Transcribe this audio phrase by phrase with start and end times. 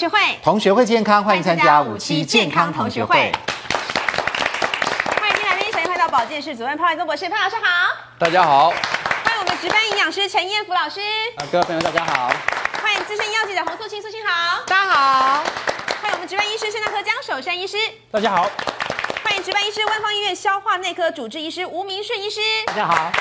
[0.00, 3.30] 学会，同学会健康，欢迎参加五期健康同学会。
[5.20, 7.62] 欢迎新来宾，首先欢迎到保健室主任潘怀宗博士，潘老师好。
[8.18, 8.70] 大家好。
[8.70, 11.02] 欢迎我们值班营养师陈彦福老师。
[11.36, 12.32] 啊，各位朋友大家好。
[12.82, 14.62] 欢迎资深医药记者洪素清，素卿好。
[14.66, 15.44] 大家好。
[16.00, 17.76] 欢迎我们值班医师肾脏科江守山医师。
[18.10, 18.50] 大家好。
[19.22, 22.40] 欢迎值班医师万方医院消化内科主治医师吴明顺医师。
[22.64, 23.12] 大家好。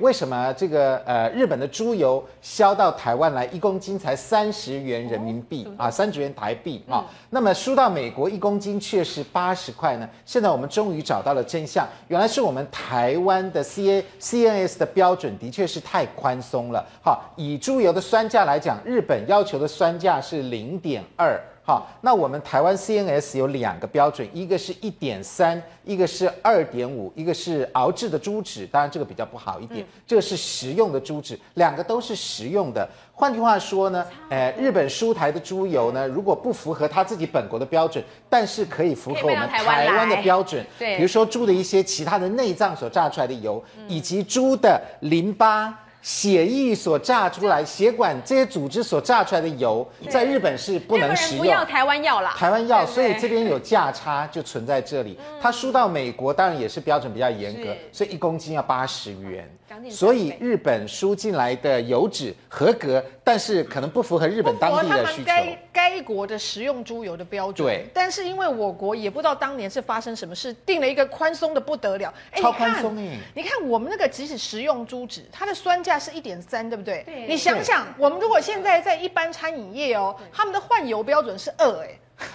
[0.00, 7.04] 为什么这个呃日本的猪油销到台湾来一公斤才三十元人民币啊，三十元台币啊？
[7.30, 10.08] 那么输到美国一公斤却是八十块呢？
[10.24, 16.84] 现在我们终于找到了真相，原来是我们台湾的 C A C N S 的标准的确是太宽松了。
[17.02, 21.40] 好，以猪油的酸价来讲，日本要求的酸价是零点二。
[21.62, 32.88] 好，那我们台湾 CNS 有两个标准，一个是一点三，一个是二点五，一个是熬制的猪脂，当然这个比较不好一点，这个是食用的猪脂，两个都是食用的。
[33.12, 45.78] 换句话说呢，呃，日本输台的猪油呢，如果不符合他自己本国的标准，但是可以符合我们台湾的标准，对，比如说猪的一些其他的内脏所榨出来的油，以及猪的淋巴。
[46.02, 51.44] 血液所榨出来，血管这些组织所榨出来的油，在日本是不能食用。
[51.44, 55.18] 不要台湾要啦，台湾要，所以这边有价差就存在这里。
[55.40, 59.48] 它输到美国，当然也是标准比较严格，所以一公斤要八十元。
[59.90, 65.24] 所以日本输进来的油脂合格，但是可能不符合日本当地的需求。
[65.24, 67.66] 该该国的食用猪油的标准。
[67.66, 67.86] 对。
[67.94, 72.12] 但是因为我国也不知道当年是发生什么事，定了一个宽松的不得了。
[72.36, 73.18] 超宽松哎！
[73.34, 77.02] 你看我们那个即使食用猪脂，它的酸价是一点三，对不对？
[77.04, 77.26] 对。
[77.26, 81.88] 你想想，我们如果现在在一般餐饮业哦，他们的换油标准是二哎。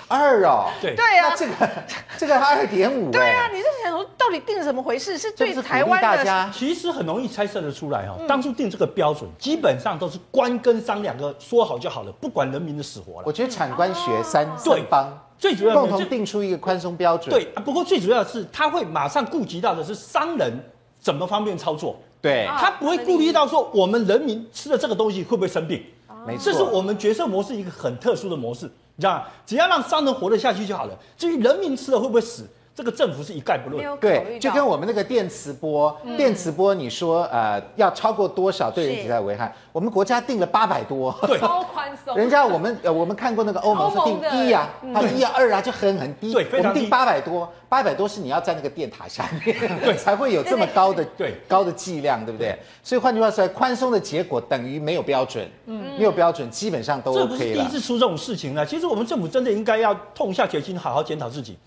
[0.08, 1.70] 二哦，对对啊，这个
[2.18, 5.18] 这个二点五，对啊，你是想说到底定怎么回事？
[5.18, 8.16] 是对台湾的，其实很容易猜测得出来哈。
[8.28, 13.24] 当初定这个标准，基本上都是官跟商两个说好就好了，不管人民的死活了。
[13.26, 17.30] 我觉得产官学三对方最主要共同定出一个宽松标准。
[17.30, 20.54] 对，不过最主要的是他会马上顾及到的是商人
[21.00, 25.84] 怎么方便操作，对，他不会顾虑到说我们人民吃了这个东西会不会生病。
[26.26, 28.68] 没错，这是我们决策模式一个很特殊的模式。
[28.98, 30.98] 你知道，只要让商人活得下去就好了。
[31.18, 33.98] 至于人民吃了会不会死，这个政府是一概不论。
[34.00, 39.56] 对，就跟我们那个电磁波，嗯、电磁波，你说呃要超过多少对人体在危害？
[39.72, 42.16] 我们国家定了八百多，对，超宽松。
[42.18, 46.68] 人家我们呃我们看过那个欧盟是定一啊，它一啊二啊就很很低，对，非常低。
[46.68, 52.54] 我们定八百多，八百多是你要在那个电塔下面，对， 才会有这么高的对高的剂量，对不对？
[52.84, 57.28] 所以换句话说，宽松的结果等于没有标准，嗯，没有标准基本上都 OK 了。
[57.30, 61.58] 这不是第一次出这种事情了，其实我们政府真的应该要痛下决心，好好检讨自己。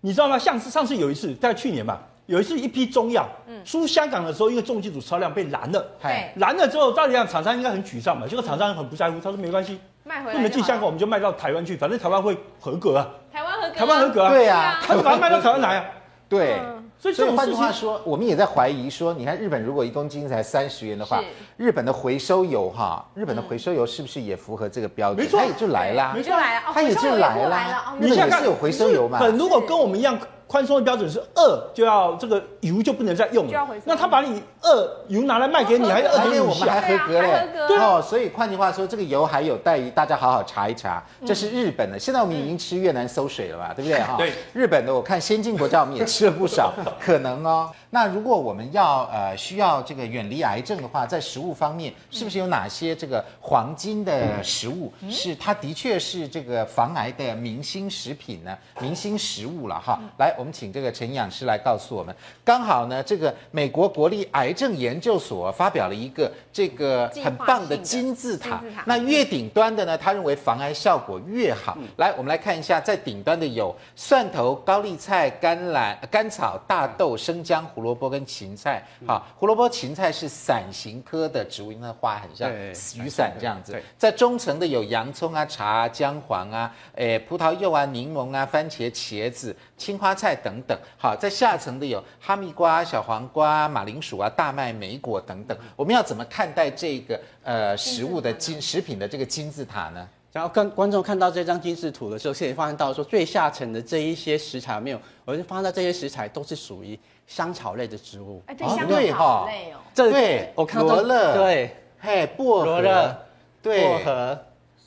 [0.00, 0.38] 你知道吗？
[0.38, 2.00] 像是上次有一次，在去年吧。
[2.26, 3.26] 有一次，一批中药
[3.64, 15.84] 出香港的时候，因为重金属超量被拦了，对，拦了之后，照理讲厂商应该很沮丧嘛，结果厂商很不在乎，他说没关系，卖回来，不能进香港，我们就卖到台湾去，反正台湾会合格啊，台湾合格，台湾合格啊，对啊，他就把它卖到台湾来啊，
[16.28, 16.60] 对。
[16.98, 21.22] 所以，所以换句话说，我们也在怀疑说，你看日本如果一公斤才三十元的话，
[21.56, 25.24] 日本的回收油哈，日本的回收油是不是也符合这个标准？
[25.24, 26.32] 没错，它也就来啦，没错，
[26.72, 27.94] 它也就来啦。
[28.00, 29.18] 日本也是有回收油嘛？
[29.20, 30.18] 本如果跟我们一样。
[30.48, 33.68] 宽松的标准是二，就要这个油就不能再用了。
[33.84, 36.48] 那他把你二油拿来卖给你，还是二点五？
[36.48, 37.46] 我们还合格嘞。
[37.68, 41.04] 对哦，所以换句话说，这个油还有待于大家好好查一查。
[41.26, 43.74] 这是日本的，现在我们已经吃越南馊水了吧？
[43.76, 44.14] 对不对哈？
[44.16, 44.32] 对。
[44.54, 47.70] 日本的，我看先进国家我们也吃了不少， 可能哦。
[47.90, 58.56] 那如果我们要呃需要这个远离癌症的话，在食物方面，是不是有哪些这个黄金的食物是它的确是这个防癌的明星食品呢？
[58.80, 60.00] 明星食物了哈。
[60.16, 60.34] 来。
[60.38, 71.76] 我们请这个陈营养师来告诉我们，刚好呢，这个美国国立癌症研究所发表了一个这个很棒的金字塔，那越顶端的呢，他认为防癌效果越好。
[71.96, 78.84] 来，我们来看一下，在顶端的有蒜头、高丽菜、甘蓝、甘草、大豆、生姜、胡萝卜跟芹菜。
[79.06, 83.80] 好，胡萝卜、芹菜是伞形科的植物，因为花很像雨伞这样子。
[83.96, 89.54] 在中层的有洋葱啊、茶啊、姜黄啊、诶葡萄柚啊、柠檬啊、番茄、茄子。
[89.76, 95.56] 青花菜等等，好，在下层的有哈密瓜、小黄瓜、马铃薯啊、大麦、莓果等等。
[95.76, 100.08] 我们要怎么看待这个呃食物的金食品的这个金字塔呢？
[100.32, 106.98] 然后跟观众看到这张金字图的时候，现在发现到说最下层的这一些食材没有，我就发现到这些食材都是属于
[107.28, 108.42] 香草类的植物。
[108.46, 109.78] 哎，对，香草类哦。
[109.94, 113.16] 对，我看到罗勒，对，嘿，薄荷，罗勒，
[113.62, 114.38] 对，薄荷。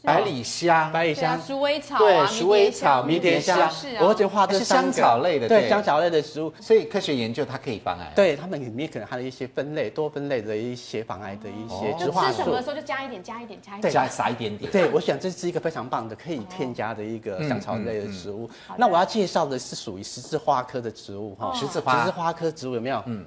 [0.03, 1.39] 百里香，百里香。
[1.39, 8.11] 鼠尾草对啊，鼠尾草迷迷迭香是啊，我会觉得画这是香草类的对对香草类的食物，所以科学研究它可以防癌。
[8.15, 12.63] 对它们里面可能含了一些分类、多分类的一些防癌的一些植化素吃什么的。
[12.63, 13.93] 时候就加一点，加一点，加一点。
[13.93, 14.71] 加撒一点点。
[14.71, 18.49] 对，我想这是一个非常棒的可以添加的一个香草类的植物。
[18.77, 23.03] 那我要介绍的是属于十字花科的植物哈，十字花十字花科植物有没有？
[23.05, 23.23] 嗯。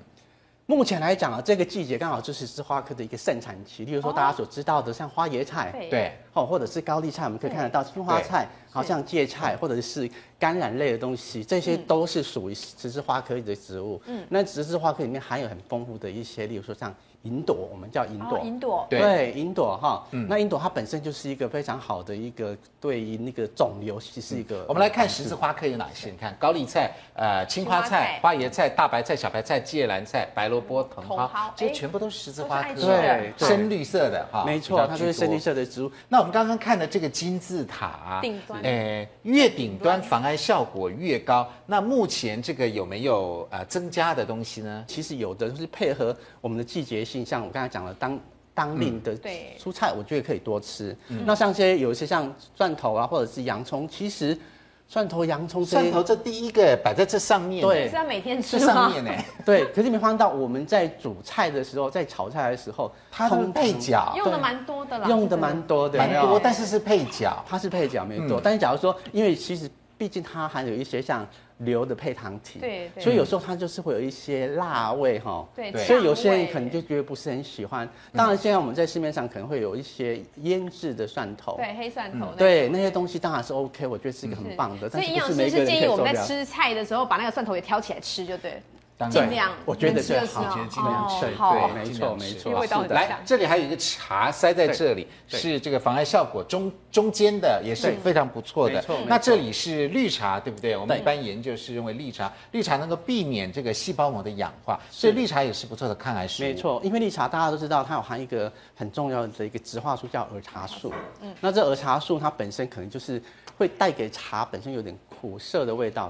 [0.67, 3.85] 目前来讲啊，这个季节刚好就是十字花科的一个盛产期。
[3.85, 5.91] 例如说大家所知道的，像花椰菜，对。
[5.91, 14.01] 对，哦，或者是高丽菜，我们可以看得到青花菜，好像芥菜，或者是甘蓝类的东西，这些都是属于十字花科的植物。
[14.07, 24.65] 嗯，那十字花科里面含有很丰富的一些，例如说像银朵，我们叫银朵，哦银朵对对，银朵哈，那银朵它本身就是一个非常好的一个对于那个肿瘤其实是一个。
[24.69, 26.11] 我们来看十字花科有哪些？
[26.11, 35.39] 你看高丽菜、呃青花菜、花椰菜、大白菜、小白菜、芥蓝菜、白萝卜、茼茼蒿蒿，这些全部都是十字花科对深绿色的哈，没错，它就是深绿。
[35.45, 35.93] 色的植物。
[36.09, 41.47] 那我们刚刚看的这个金字塔，顶端呃，越顶端防癌效果越高。
[41.67, 44.83] 那目前这个有没有呃增加的东西呢？
[44.89, 48.19] 其实有的是配合我们的季节性，像我刚才讲的当
[48.55, 49.15] 当令的
[49.59, 50.97] 蔬菜，我觉得可以多吃。
[51.27, 54.39] 那像一些有一些像蒜头啊，或者是洋葱，其实
[54.87, 57.89] 蒜头、洋葱蒜头这第一个摆在这上面，对。
[57.89, 58.93] 是要每天吃这上？
[58.93, 59.11] 面呢，
[59.45, 67.45] 对，可是你没发现到我们在煮菜的时候，在炒菜的时候，它都是配角，用的蛮多的啦，用的蛮多的，蛮多，但是是配角。
[67.49, 68.39] 它是配角没错。
[68.39, 68.41] 嗯。
[68.45, 69.69] 但是假如说，因为其实
[70.05, 71.27] 毕竟它含有一些像
[71.61, 75.49] 硫的配糖体，对对所以有时候它就是会有一些辣味哈。
[75.57, 77.89] 对，对所以有些人可能就觉得不是很喜欢。
[78.13, 84.91] 当然，现在我们在市面上可能会有一些腌制的蒜头，对黑蒜头对那些东西当然是 OK，我觉得是一个很棒的。
[84.93, 85.97] 但是不所以营养师是每个人可是建议我。
[85.97, 88.63] 们在吃菜的时候，把那个蒜头也挑起来吃，就对，
[89.11, 98.83] 尽量我觉得能吃就最好我觉得尽量吃对没错没错，是的来，这里还有一个茶塞在这里，是这个防癌效果中中间的，也是非常不错的。
[99.07, 100.77] 那这里是绿茶，对不对？
[100.77, 106.47] 我们一般研究是认为绿茶，绿茶能够避免这个细胞膜的氧化，所以绿茶也是不错的抗癌食物。
[106.47, 110.93] 没错，因为绿茶大家都知道，它有含一个很重要的一个植化素叫儿茶素。
[111.21, 113.21] 嗯，那这儿茶素它本身可能就是
[113.59, 116.09] 会带给茶本身有点苦涩的味道，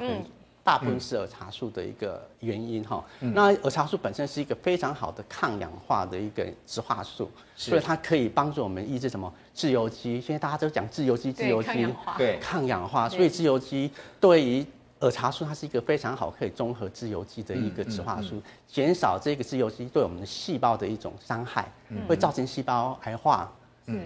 [0.64, 3.04] 大部分是儿茶素的一个原因哈。
[3.20, 9.32] 那儿茶素本身是一个非常好的抗氧化的一个植化素，所以它可以帮助我们抑制什么？
[9.52, 10.20] 自由基。
[10.20, 12.14] 现在大家都讲自由基，自由基抗氧化。
[12.16, 12.38] 对。
[12.38, 14.66] 抗氧化，所以自由基对于
[15.00, 21.70] 儿茶素它是一个非常好可以中和自由基的一个植化素，减少这个自由基对我们的细胞的一种伤害，
[22.08, 23.52] 会造成细胞癌化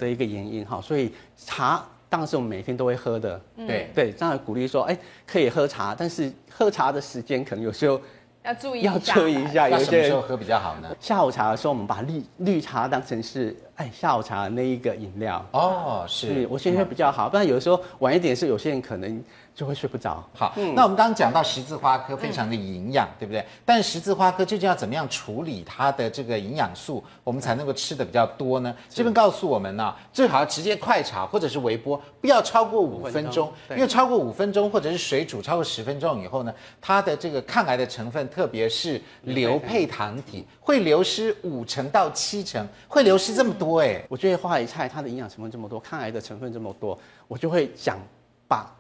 [0.01, 0.81] 的一个原因哈。
[0.81, 3.91] 所以茶当然是我们每天都会喝的，对。
[3.95, 8.01] 对，当然鼓励说，哎，可以喝茶，但是喝茶的时间可能有时候
[8.45, 10.89] 要注意要注意一下，有些时候喝比较好呢？
[10.99, 15.45] 下午茶的时候，我们把绿绿茶当成是哎下午茶的那一个饮料。
[15.53, 16.47] 哦，是是。
[16.51, 19.23] 我现在会比较好，不然有的时候晚一点是有些人可能
[19.55, 20.25] 就会睡不着。
[20.35, 23.45] 好，那我们刚刚讲到十字花科非常的营养，对不对？
[23.65, 28.75] 但十字花科究竟要怎么样处理它的这个营养素，我们才能够吃的比较多呢？
[28.89, 44.05] 这边告诉我们呢、最好要直接快炒或者是微波，不要超过五分钟因为超过五分钟或者是水煮超过十分钟以后呢，它的这个抗癌的成分，特别是硫配糖体，会流失五成到七成，会流失这么多哎。
[44.09, 47.99] 我觉得花椰菜它的营养成分这么多，抗癌的成分这么多，我就会想
[48.47, 48.71] 把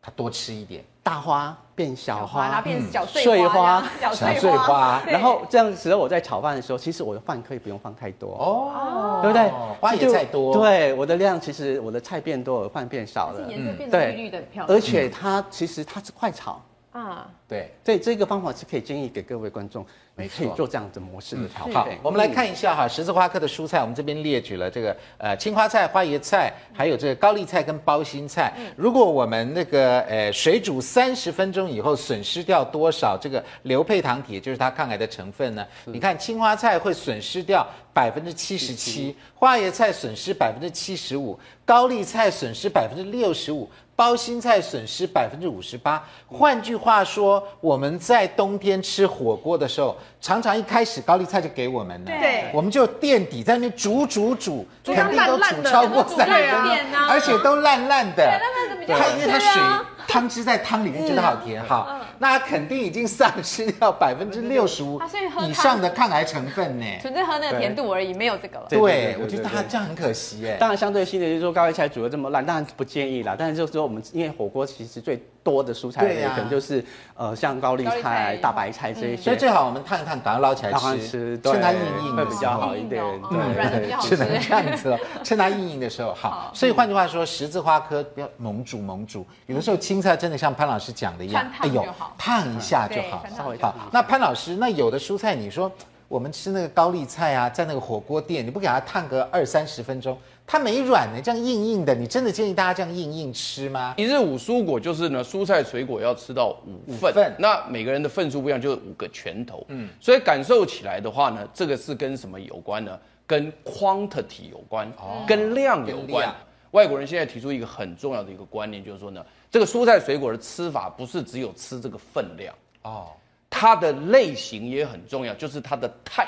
[0.00, 9.48] 它多吃一点，大花变小花，然后变小碎碎花花，小小碎花对然后这样子，我在炒饭的时候，其实我的饭可以不用放太多，哦，对不对？
[9.80, 14.76] 花椰菜多，对，我的量其实我的菜变多了，饭变少了，颜色变绿绿的，漂亮。
[14.76, 16.60] 而且它其实它是快炒，
[16.92, 17.72] 啊，对。
[17.84, 19.84] 所以这个方法是可以建议给各位观众，
[20.14, 21.72] 没错可以做这样子模式的调配。
[21.72, 28.52] 好，我们来看一下哈，十字花科的蔬菜，我们这边列举了这个呃青花菜、花椰菜，还有这个高丽菜跟包心菜。
[28.76, 35.66] 如果我们那个呃水煮三十分钟以后，损失掉多少这个硫配糖体，就是它抗癌的成分呢？
[35.86, 43.66] 你看青花菜会损失掉百分之七十七，花椰菜损失百分之七十五，高丽菜损失百分之六十五。
[43.94, 46.02] 包心菜损失百分之五十八。
[46.26, 52.50] 换句话说，我们在冬天吃火锅的时候，常常一开始高丽菜就给我们了，对。
[52.52, 58.40] 我们就垫底在那煮煮煮，肯定都煮超过煮三十分钟，而且都烂烂的。
[58.82, 59.62] 因为它水
[60.08, 65.00] 汤汁在汤里面觉得好甜，好，那它肯定已经丧失掉百分之六十五
[65.44, 66.86] 以上的抗癌成分呢。
[67.00, 68.66] 纯粹喝那个甜度而已，没有这个了。
[68.68, 70.56] 对，我觉得它这样很可惜哎。
[70.56, 73.34] 当然，相对性的就是说高丽菜煮的这么烂，当然不建议啦。
[73.36, 76.84] 但是就是说我们因为火锅其实最多的蔬菜类可能就是
[77.16, 83.02] 呃像高丽菜、大白菜这些，所以最好我们烫一烫，把它捞起来吃，趁它硬硬会比较好一点。
[83.28, 86.52] 对，只能这样子哦，趁它硬硬的时候好。
[86.54, 91.84] 所以换句话说，十字花科不要猛煮猛煮，有的时候青菜真的像潘老师讲的一样，哎呦，
[92.18, 93.24] 烫一下就好。
[93.60, 95.70] 好，那潘老师，那有的蔬菜你说
[96.08, 100.16] 我们吃那个高丽菜啊，在那个火锅店，你不给它烫个二三十分钟？
[100.46, 103.94] 它没软呢，这样硬硬的，你真的建议大家这样硬硬吃吗？
[103.96, 106.48] 一日五蔬果就是呢，蔬菜水果要吃到
[106.86, 109.64] 五份，五份，那每个人的份数不一样，就是五个拳头。
[109.68, 112.98] 嗯，所以感受起来的话呢，这个是跟什么有关呢？
[113.24, 116.34] 跟 quantity 有关，哦，跟量有关。
[116.72, 123.12] 外国人现在提出一个很重要的一个观念，就是说呢，这个蔬菜水果的吃法不是只有吃这个分量哦，
[123.48, 126.26] 它的类型也很重要，就是它的 type，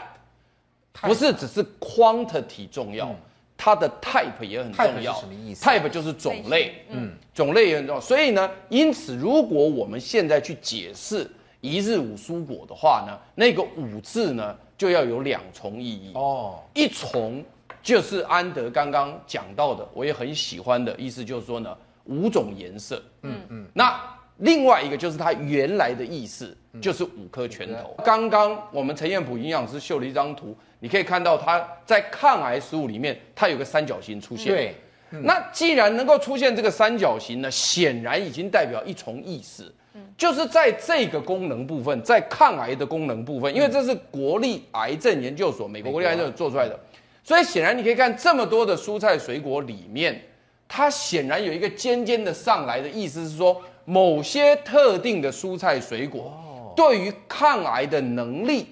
[0.93, 3.09] 不是只是 quantity 重要。
[3.09, 3.17] 嗯
[3.57, 5.15] 它的 type 也很重要。
[5.15, 8.01] 什么意思？type 就是种类，嗯，种类也很重要。
[8.01, 16.59] 所以呢，因此，如果我们现在去解释一日五蔬果的话呢，那个五字呢就要有两重意义哦。
[16.75, 17.43] 一重
[17.81, 23.67] 就是安德刚刚讲到的，我也很喜欢的意思，就是说呢，五种颜色，嗯嗯。
[23.73, 24.01] 那
[24.39, 27.97] 另外一个就是它原来的意思，就是五颗拳头。
[28.05, 30.57] 刚刚我们陈彦普营养师秀了一张图。
[30.81, 34.53] 你可以看到它在抗癌食物里面，它有个三角形出现。
[34.53, 34.75] 对，
[35.13, 46.79] 嗯、那既然能够出现这个三角形呢，显然已经代表一重意思，嗯、就是在这个功能部分，在抗癌的功能部分，因为这是国立癌症研究所、嗯、美国国立癌症所做出来的，
[47.23, 50.21] 所以显然你可以看这么多的蔬菜水果里面，
[50.69, 58.67] 它显然有一个尖尖的上来的意思是说，某些特定的蔬菜水果对于抗癌的能力。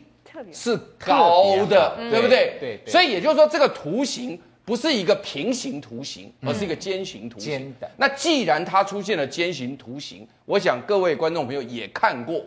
[0.50, 2.56] 是高的，对不对？
[2.58, 7.50] 对，所以也就是说，这个图形不是一个平行图形，而是一个尖形图形。
[7.50, 7.88] 尖的。
[7.98, 12.42] 那既然它出现了尖形图形，我想各位观众朋友也看过，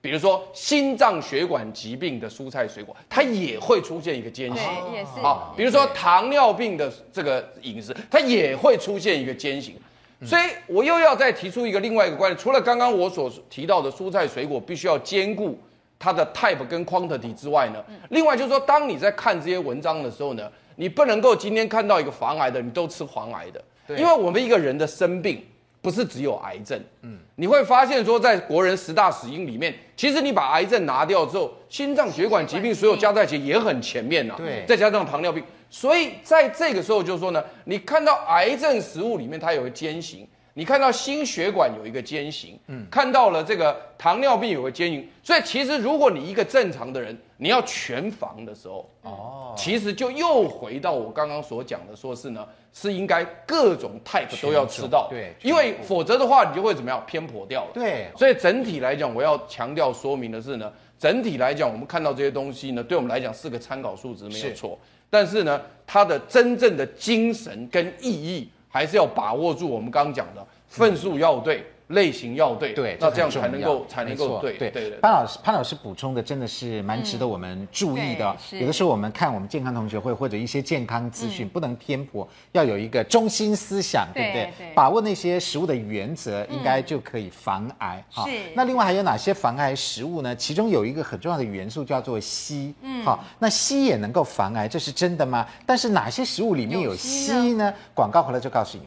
[0.00, 4.60] 比如说心脏血管疾病的蔬菜水果，它也会出现一个间隙。
[4.92, 5.20] 也是。
[5.20, 9.76] 好，比如说糖尿病的这个饮食，它也会出现一个间隙。
[10.24, 15.58] 所以我又要再提出一个另外一个观点，除了刚刚我所提到的蔬菜水果必须要兼顾。
[16.02, 25.44] 它的 type 跟 quantity 之外呢，另外就是说，当你在看这些文章的时候呢，你不能够今天看到一个防癌的，你都吃防癌的，对因为我们一个人的生病
[25.82, 40.26] 不是只有癌症，嗯，你会发现说，在国人十大死因里面，其实你把癌症拿掉之后，心脏血管疾病所有加在一起也很前面呐，对，再加上糖尿病，所以在这个时候就是说呢，你看到癌症食物里面它有个尖形。
[40.52, 64.78] 你看到心血管有一个尖形，嗯，看到了这个糖尿病有个尖形，所以其实如果你一个正常的人，你要全防的时候，哦，其实就又回到我刚刚所讲的，说是呢，是应该各种 type 都要吃到，对，因为否则的话，你就会怎么样偏颇掉了，对，所以整体来讲，我要强调说明的是呢，整体来讲，我们看到这些东西呢，对我们来讲是个参考数值没有错，
[65.08, 68.48] 但是呢，它的真正的精神跟意义。
[68.72, 74.90] 还是要把握住我们刚刚讲的份数要对，类型要对，对，那这样才能够才能够对对对。
[75.00, 78.36] 潘老师潘老师补充的真的是蛮值得我们注意的。
[78.52, 84.72] 有的时候我们看我们健康同学会或者一些健康资讯，不能偏颇，要有一个中心思想，对不对？
[84.74, 88.02] 把握那些食物的原则，应该就可以防癌。
[88.08, 90.34] 好，那另外还有哪些防癌食物呢？
[90.36, 92.72] 其中有一个很重要的元素叫做硒。
[92.82, 95.46] 嗯，好，那硒也能够防癌，这是真的吗？
[95.66, 97.74] 但是哪些食物里面有硒呢？
[97.94, 98.84] 广告回来就告诉你。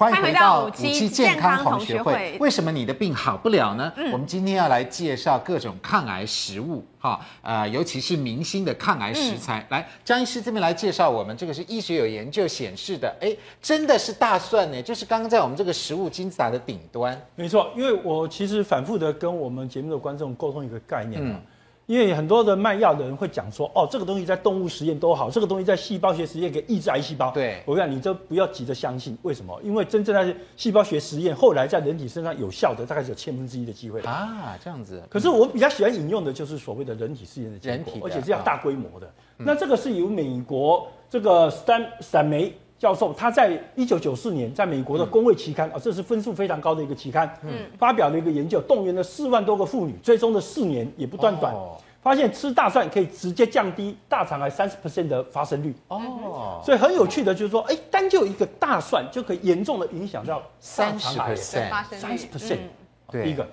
[0.00, 2.34] 欢迎回到五期健康同学会。
[2.40, 3.92] 为什么你的病好不了呢？
[3.98, 9.58] 嗯、我们今天要来介绍各种抗癌食物，哈，呃，尤其是明星的抗癌食材。
[9.58, 17.20] 嗯、来，张医师这边来介绍我们这个是医学有研究显示的，哎，真的是大蒜呢，就是刚刚在我们这个食物金字塔的顶端。
[17.36, 21.34] 没错，因为我其实反复的跟我们节目的观众沟通一个概念啊。
[21.34, 21.42] 嗯
[21.90, 27.32] 因为很多的卖药的人会讲说，哦，这个东西在动物实验都好，这个东西在细胞学实验可以抑制癌细胞。
[27.32, 29.18] 对，我跟你讲，你都不要急着相信。
[29.22, 29.60] 为什么？
[29.64, 35.02] 因为真正在细胞学实验后来在人体身上有效的，大概只有千分之一的机会啊，这样子。
[35.10, 39.08] 可是我比较喜欢引用的就是所谓的人体试验的结果，而且是要大规模的。
[39.08, 42.54] 哦、那这个是由美国这个斯坦斯坦梅。
[42.80, 51.54] 教授他在一九九四年在美国的公卫期刊啊，这是分数非常高的一个期刊，嗯，发表了一个研究，动员了四万多个妇女，追踪了四年也不断短，
[52.00, 55.74] 发现吃大蒜可以直接降低大肠癌三十 percent 的发生率。
[55.88, 62.60] 哦，所以很有趣的就是说，哎，单就一个大蒜就可以严重的影响到三十 percent，发生三十 percent。
[63.10, 63.46] 对，第一个，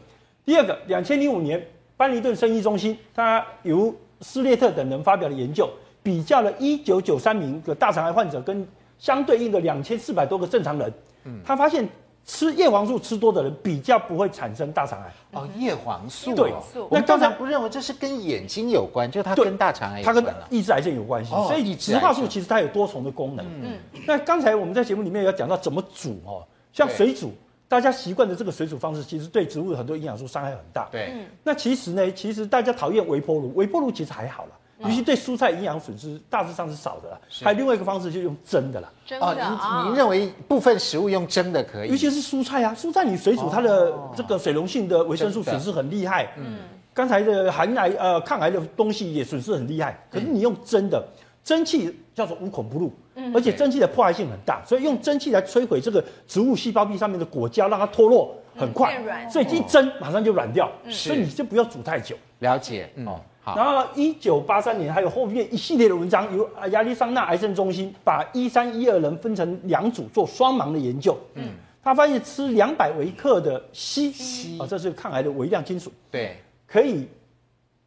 [0.46, 1.62] 第二个，两千零五年，
[1.98, 5.70] 班尼顿生医中心，他由斯列特等人发表的研究，
[6.02, 8.66] 比较了一九九三名的大肠癌患者跟
[8.98, 10.94] 相对应的两千四百多个正常人，
[11.26, 11.88] 嗯，他发现。
[12.30, 16.36] 吃叶黄素吃多的人比较不会产生大肠癌哦，叶黄素。
[16.36, 16.54] 对，
[16.90, 21.32] 我们刚才不认为这是跟眼睛有关，就它跟大肠癌有关，它跟抑制癌症有关系。
[21.32, 23.46] 所以植化素其实它有多重的功能。
[23.64, 27.32] 嗯，那刚才我们在节目里面有讲到怎么煮哦，像水煮，
[27.70, 30.90] 大家习惯的这个水煮方式，其实对植物的很多营养素伤害很大。
[30.92, 31.14] 对，
[31.46, 34.52] 那其实呢，其实大家讨厌微波炉，微波炉其实还好了。
[34.80, 38.88] 尤其对蔬菜营养损失大致上是少的啦，还有另外一个方式就是用蒸的啦。
[39.06, 39.36] 蒸的哦，
[39.84, 41.90] 您您认为部分食物用蒸的可以？
[41.90, 46.32] 尤其是蔬菜啊，蔬菜你水煮它的这个水溶性的维生素损失很厉害。
[46.38, 46.60] 嗯，
[46.94, 50.00] 刚才的含癌呃抗癌的东西也损失很厉害。
[50.12, 51.04] 可是你用蒸的，
[51.44, 52.94] 蒸汽叫做无孔不入，
[53.34, 62.16] 而且蒸汽的破坏性很大，所以用蒸汽来摧毁这个植物细胞壁上面的果胶，让它脱落很快，所以一蒸马上就软掉，所以你就不要煮太久。
[62.40, 63.20] 了解，哦。
[63.56, 71.18] 然后，一九八三年还有后面一系列的文章，由亚利桑那癌症中心把一三一二人分成两组做双盲的研究。
[71.36, 71.52] 嗯，
[71.84, 75.92] 他发现吃两百微克的硒，硒啊，这是抗癌的微量金属。
[76.12, 76.36] 对，
[76.68, 77.08] 可以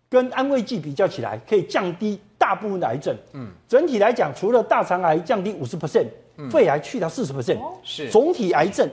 [0.09, 3.15] 跟安慰剂比较起来，可以降低大部分的癌症。
[3.35, 6.07] 嗯，整体来讲，除了大肠癌降低五十 percent，
[6.51, 8.89] 肺癌去掉四十 percent，是总体癌症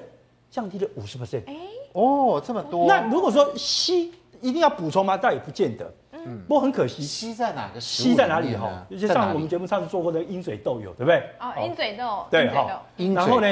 [0.51, 1.43] 降低了五十 percent。
[1.47, 1.55] 哎，
[1.93, 2.87] 哦，这么多。
[2.87, 4.09] 那如果说硒
[4.41, 5.15] 一定要补充吗？
[5.15, 5.91] 倒也不见得。
[6.25, 7.79] 嗯，不过很可惜，吸在哪个？
[7.79, 8.85] 硒在哪里哈？
[8.89, 11.23] 就像我们节目上次做过的鹰嘴豆有，对不对？
[11.39, 12.81] 哦，鹰嘴豆，对哈。
[13.15, 13.47] 然后呢，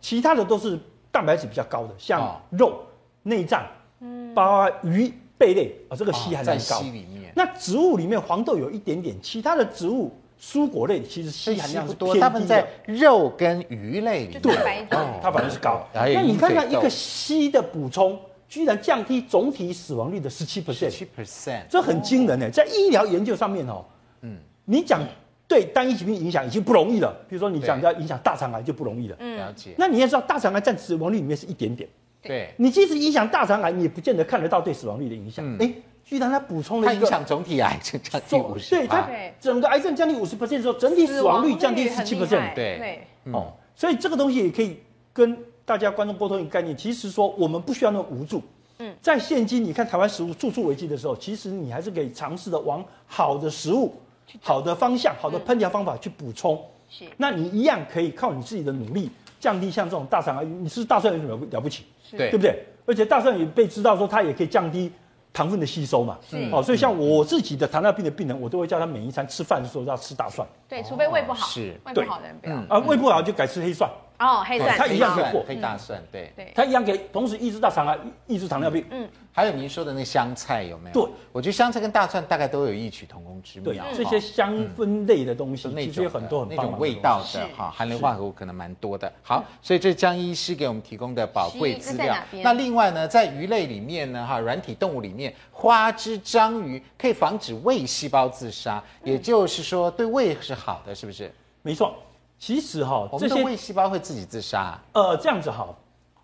[0.00, 0.78] 其他的都是
[1.10, 2.80] 蛋白质比较高的，像肉、
[3.22, 3.64] 内脏，
[4.00, 6.80] 嗯，包括鱼、贝类啊，这个硒含量高。
[6.80, 12.20] 硒里面，那植物里面黄豆有一点点，其他的植物蔬果类其实硒含量是偏低的。
[12.20, 14.86] 他们在肉跟鱼类里面，对，
[15.22, 15.80] 它反而是高。
[15.92, 18.18] 那你看看一个硒的补充。
[18.50, 22.50] 居然降低总体死亡率的十七 percent，七 percent，这很惊人呢。
[22.50, 23.84] 在医疗研究上面哦，
[24.22, 25.00] 嗯，你讲
[25.46, 29.16] 对单一疾病影响已经不容易了，比如说你讲要影响大肠癌就不容易了。
[29.20, 29.70] 嗯，了解。
[29.78, 31.88] 那你要知道，大肠癌占死亡率里面是一点点。
[32.20, 35.56] 对，你即使影响大肠癌，你也不见得看得到对死亡率的影响。
[35.58, 35.72] 哎，
[36.04, 42.78] 居然他补充了一个，它影响总体癌症降低五十，对它整个癌症降低五十 percent 的时候，整体死亡率降低十七 percent 对。
[42.78, 44.80] 对，哦，所以这个东西也可以
[45.12, 45.38] 跟。
[45.70, 48.42] 大家观众沟通一个概念，其实说我们不需要那么无助。
[48.78, 53.94] 嗯，在现今你看台湾食物处处危机的时候，其实你还是可以尝试的往好的食物、
[54.40, 56.60] 好的方向、好的烹调方法去补充。
[56.88, 60.44] 是，那你一样可以靠你自己的努力降低像这种大肠癌。
[60.44, 61.84] 你是大蒜有什么了不起？
[62.10, 62.64] 对，对不对？
[62.84, 64.90] 而且大蒜也被知道说它也可以降低
[65.32, 66.18] 糖分的吸收嘛。
[66.28, 70.44] 是，哦，所以像我自己的糖尿病的病人，我都会叫他每一餐吃饭的时候要吃大蒜。
[70.68, 71.46] 对，除非胃不好。
[71.46, 72.56] 是，胃不好的人不要。
[72.68, 73.88] 啊，胃不好就改吃黑蒜。
[74.20, 78.84] 哦，黑蒜，它一样可以过黑大蒜，对对，它一样可以同时抑制大肠癌，抑制糖尿病。
[78.90, 80.92] 嗯，还有您说的那香菜有没有？
[80.92, 83.82] 对，我觉得香菜跟大蒜大概都有异曲同工之妙。
[83.94, 89.10] 这些香氛类的东西，其实有很多很那种味道的哈，含硫化合物可能蛮多的。
[89.22, 92.14] 好，所以这是江医师给我们提供的宝贵资料。
[92.42, 101.32] 那另外呢，在鱼类里面呢，哈，软体动物里面，花枝章鱼可以防止胃细胞自杀，也就是说对胃是好的，是不是？
[101.62, 101.94] 没错。
[102.40, 104.82] 其实哈，这些胃细胞会自己自杀、啊。
[104.94, 105.68] 呃，这样子哈，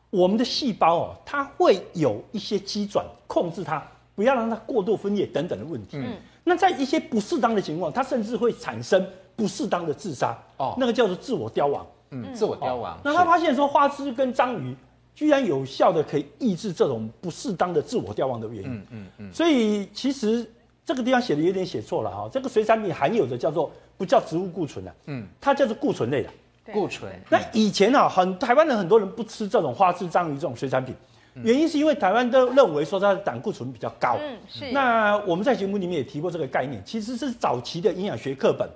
[0.09, 5.99] 我们的细胞哦，它会有一些机转控制它，不要让它过度分裂等等的问题。
[5.99, 10.35] 嗯，那在一些不适当的情况，它甚至会产生不适当的自杀。
[10.57, 11.87] 哦，那个叫做自我凋亡。
[12.13, 12.95] 嗯，自我凋亡。
[12.95, 14.75] 哦、那他发现说，花枝跟章鱼
[15.15, 18.71] 居然有效的可以抑制这种不适当的自我凋亡的原因。
[18.71, 19.35] 嗯嗯嗯。
[19.35, 20.51] 所以其实
[20.83, 23.71] 这个地方写的有点写错了哈，这个水产品含有的叫做。
[23.97, 26.29] 不叫植物固醇的，嗯，它叫做固醇类的，
[26.73, 27.11] 固醇。
[27.31, 30.95] 那以前啊，很台湾人很多人不吃这种花枝章鱼这种水产品，
[31.43, 34.19] 原因是因为台湾都认为说它的胆固醇比较高。
[34.21, 34.71] 嗯，是。
[34.73, 38.69] 那我们在节目里面也提过这个概念，其实是早期的营养学课本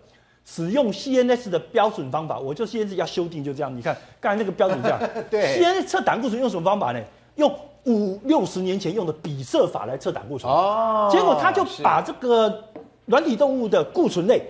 [0.46, 3.76] 使用 CNS 的标准方法，我就 CNS 要修订就这样。
[3.76, 5.58] 你看刚才那个标准这样， 对。
[5.58, 7.00] CNS 测胆固醇用什么方法呢？
[7.36, 7.54] 用
[7.84, 10.50] 五六十年前用的比色法来测胆固醇。
[10.50, 11.08] 哦。
[11.12, 12.64] 结果他就把这个
[13.06, 14.42] 软体动物的固醇类。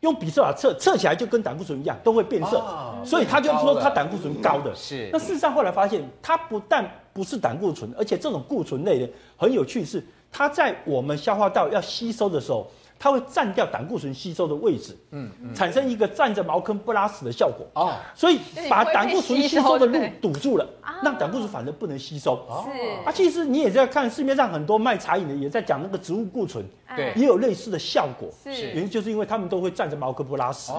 [0.00, 4.74] 用比色法测测起来就跟胆固醇一样，都会变色，哦、所以他就说他胆固醇高的。
[4.74, 5.10] 是。
[5.12, 12.70] 那事实上后来发现，它不但不是胆固醇，而且这种固醇类的很有趣是，它在我们消化道要吸收的时候，
[13.02, 17.66] 它会占掉胆固醇吸收的位置，嗯，产生一个占着茅坑不拉屎的效果。
[17.74, 20.68] 哦，所以把胆固醇吸收的路堵住了，
[21.02, 22.46] 让胆固醇反而不能吸收。
[22.62, 22.70] 是
[23.06, 26.62] 啊，其实你也在看市面上很多卖茶饮的，也在讲那个植物固醇，
[26.94, 28.28] 对，也有类似的效果。
[28.44, 30.70] 是，原因就是因为他们都会占着茅坑不拉屎。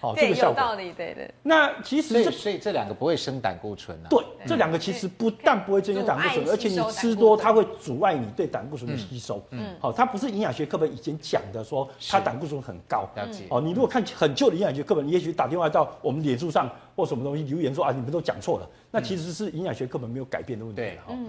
[0.00, 0.56] 哦，这个效果。
[0.58, 1.30] 道理，对的。
[1.42, 4.08] 那其实这所以这两个不会生胆固醇啊。
[4.08, 9.44] 对，这两个其实不但不会增加胆固醇，而且你吃多，它会阻碍你对胆固醇的吸收。
[9.50, 13.08] 嗯，好，它不是营养学课本以前讲的说它胆固醇很高。
[13.16, 13.44] 了解。
[13.48, 18.68] 哦，你如果看很旧的营养学课本，你也许打电话到我们脸书上或什么东西留言说啊，你们都讲错了。
[18.90, 20.76] 那其实是营养学课本没有改变的问题。
[20.76, 21.26] 对，嗯。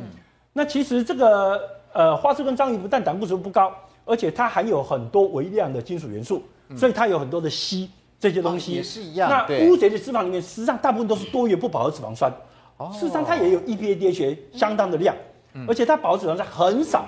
[0.51, 1.59] 那其实这个
[1.93, 3.73] 呃花枝跟章鱼不但胆固醇不高，
[4.05, 6.43] 而且它含有很多微量的金属元素，
[6.75, 7.87] 所以它有很多的硒
[8.19, 8.73] 这些东西。
[8.73, 9.29] 也是一样。
[9.29, 12.31] 那乌贼的脂肪里面实际上大部分都是多元不饱和脂肪酸。
[12.91, 15.15] 事实上，它也有 EPA、DHA 相当的量，
[15.67, 17.05] 而且它饱和脂肪酸很少，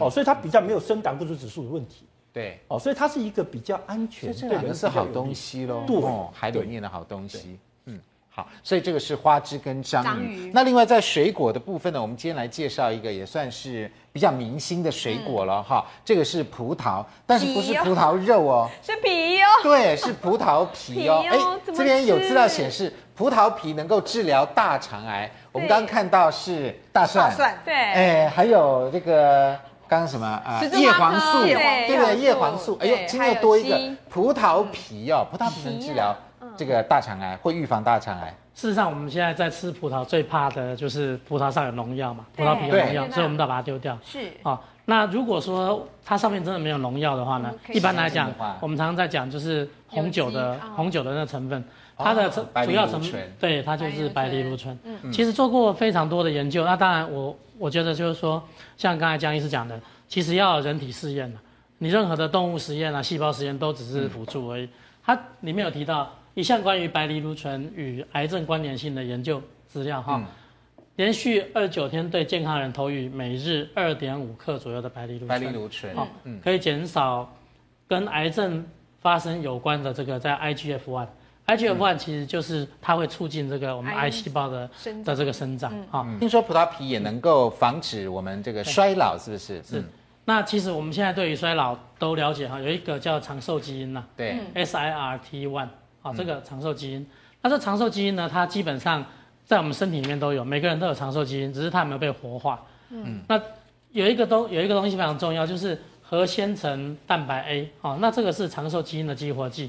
[0.00, 2.04] 哦，所以它比较没有升胆固醇指数的问题。
[2.34, 5.96] 对，哦，所以它是一个比较安全，这两个是好东西喽，对，
[6.32, 7.56] 海里面的好东西。
[7.86, 10.50] 嗯，好，所以这个是花枝跟章鱼。
[10.52, 15.86] 那另外在水果的部分呢，我们今天来介绍一个也算是比较明星的水果了哈。
[16.04, 19.46] 这个是葡萄，但是不是葡萄肉哦， 是皮哦。
[19.62, 21.24] 对，是葡萄皮哦。
[21.30, 21.38] 哎，
[21.72, 22.92] 这边有资料显示。
[23.16, 25.30] 葡萄皮能够治疗大肠癌。
[25.52, 29.56] 我们刚刚看到是大蒜，大蒜对，哎，还有这个
[29.88, 30.62] 刚刚什么啊？
[30.72, 32.76] 叶黄素，对不对，叶黄素。
[32.80, 36.14] 哎呦，今天又多一个葡萄皮哦，葡萄皮能治疗
[36.56, 38.34] 这个大肠癌，会预防大肠癌。
[38.54, 43.98] 事实上，我们现在在吃葡萄最怕的就是葡萄上有农药嘛，葡萄皮有农药，所以我们都要把它丢掉。
[44.04, 47.52] 是啊，那如果说它上面真的没有农药的话呢？
[47.72, 51.64] 一般来讲，我们常常在讲就是红酒的红酒的那个成分。
[51.96, 52.28] 它的
[52.64, 54.76] 主要成分，对，它就是白藜芦醇。
[54.84, 56.64] 嗯，其实做过非常多的研究。
[56.64, 58.42] 那当然我，我我觉得就是说，
[58.76, 61.32] 像刚才江医师讲的，其实要人体试验，
[61.78, 64.68] 你任何的动物实验啊、细胞实验都只是辅助而已。
[65.04, 70.20] 它里面有提到一项关于白藜芦醇与癌症关联性的研究资料哈，
[70.96, 77.32] 连续二十九天对健康人投予每日二点五克左右的白藜芦醇，白藜芦醇，嗯，可以减少
[77.86, 78.66] 跟癌症
[79.00, 81.06] 发生有关的这个在 IGF one。
[81.46, 84.68] IGF-1 其实就是它会促进这个我们癌细胞的
[85.04, 86.06] 的这个生长啊。
[86.18, 89.62] 听说葡萄皮也能够防止我们这个衰老，是不是？
[89.62, 89.84] 是。
[90.24, 95.68] 那其实我们现在对于衰老都了解哈，有一个叫长寿基因呐，对，SIRT1
[96.00, 97.06] 啊，这个长寿基因。
[97.42, 99.04] 那这长寿基因呢，它基本上
[99.44, 102.64] 在我们身体里面都有，每个人都有长寿基因，只是它有没有被活化。
[102.88, 103.20] 嗯。
[103.28, 103.38] 那
[103.92, 109.68] 有一个东有一个东西非常重要，就是核纤层蛋白 A 啊，那这个是长寿基因的激活剂。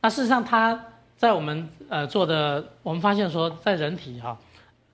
[0.00, 0.80] 那事实上它
[1.18, 4.38] 在我们呃做的，我们发现说，在人体哈，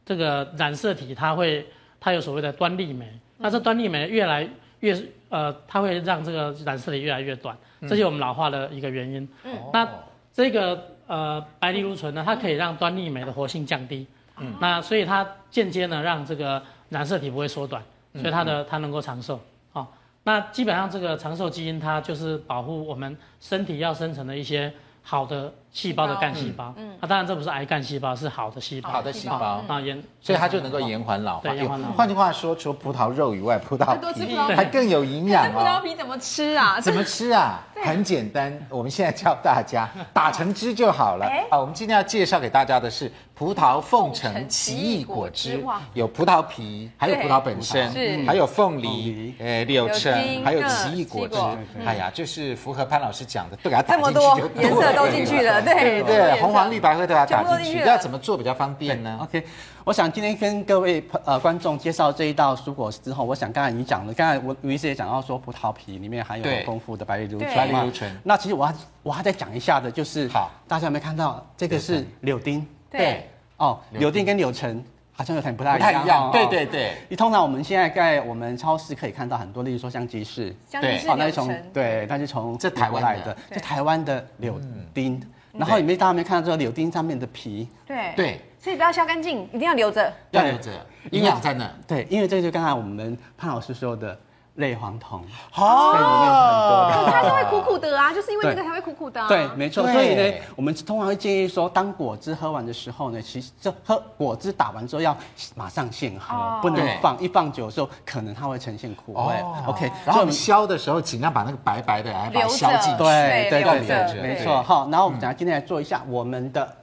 [0.06, 1.66] 这个染色体它会
[2.00, 3.06] 它有所谓的端粒酶，
[3.36, 4.48] 那这端粒酶越来
[4.80, 9.28] 越呃，它会让这个染色体越来越短，这就是我们老化的一个原因。
[9.44, 9.86] 嗯，那
[10.32, 14.06] 这个呃白藜芦醇呢，它可以让端粒酶的活性降低，
[14.38, 17.82] 嗯，那所以它间接呢让这个染色体不会缩短，
[18.14, 19.38] 所以它的它能够长寿。
[19.74, 24.72] 好，那基本上这个长寿基因它就是保护我们身体要生成的一些。
[25.06, 29.34] 好的细胞的干细胞，嗯，那当然这不是癌干细胞，是好的细胞，好的细胞
[29.66, 31.42] 啊延，所以它就能够延缓老化。
[31.42, 31.94] 对，延缓老化。
[31.96, 35.50] 换句话说，除了葡萄肉以外，葡萄皮还更有营养哦。
[35.52, 36.80] 葡萄皮怎么吃啊？
[36.80, 37.60] 怎么吃啊？
[37.82, 41.28] 很简单，我们现在教大家打成汁就好了。
[41.50, 51.36] 好，我们今天要介绍给大家的是葡萄凤城奇异果汁，有葡萄皮，还有葡萄本身，还有凤梨，呃，柳橙，还有奇异果汁。
[51.84, 54.94] 哎呀，就是符合潘老师讲的，都给它打进去就对了。
[54.94, 59.44] 都进去了， 对对，红黄绿白灰都要打进去，要怎么做比较方便呢？OK，
[59.84, 68.20] 我想今天跟各位呃观众介绍这一道蔬果之后，我想刚才你讲了，刚才我卢医师也讲到说葡萄皮里面含有丰富的白藜芦醇，白藜芦醇。
[68.22, 72.66] 那其实我还我还再讲一下的，就是好，大家有没有看到这个是柳丁？
[72.90, 74.24] 对，哦，柳丁。
[74.24, 74.84] 跟柳橙。
[75.16, 76.92] 好像有点不太一样，对对对。
[77.08, 84.60] 你通常我们现在在我们超市可以看到很多，例如说香吉士，对，哦，那是从对，那是从这台湾来的，这台湾的柳
[84.92, 85.22] 丁。
[85.56, 87.68] 然后你们大家没看到这个柳丁上面的皮？
[87.86, 90.70] 对对，所以不要削干净，一定要留着，要留着，
[91.10, 91.70] 营养在那。
[91.86, 94.18] 对，因为这就刚才我们潘老师说的。
[94.54, 95.20] 类黄酮。
[95.56, 99.26] 哦，可是它是会苦苦的啊，就是因为那个才会苦苦的。
[99.26, 99.82] 对，没错。
[99.90, 105.16] 所以呢，我们通常会建议说，当果汁喝完的时候呢，其实这喝果汁打完之后要
[105.54, 109.34] 马上现喝，不能放，一放久的时候可能它会呈现苦味。
[109.66, 112.98] OK，然后我们削的时候尽量把那个白白的来把它削进去。
[112.98, 114.62] 对对对，没错。
[114.62, 116.76] 好，然后我们等下今天来做一下我们的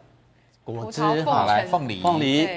[0.63, 2.49] 果汁，好来凤梨，凤梨。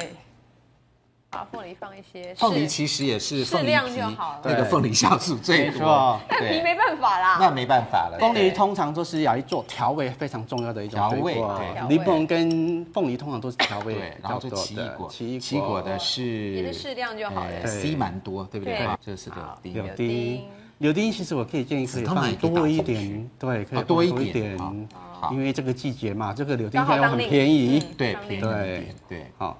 [1.34, 7.38] 好，凤梨放一些，凤梨其实也是凤梨适量就好了那个凤梨酵素最多但皮，没办法啦。
[7.40, 8.18] 那没办法了。
[8.20, 19.94] 凤梨通常都是要做调味非常重要的一种调味对，柠檬跟凤梨通常都是调味对，然后这比较多的奇异果，奇奇异果的是也是适量就好了 C 蛮多，对不对这是柳丁柳。
[19.96, 20.44] 丁丁，
[20.78, 24.56] 柳丁其实我可以建议可以放多一点，对，可以哦多一点
[25.32, 29.56] 因为这个季节嘛，这个柳丁现在又很便宜，对，便宜对一点，对，好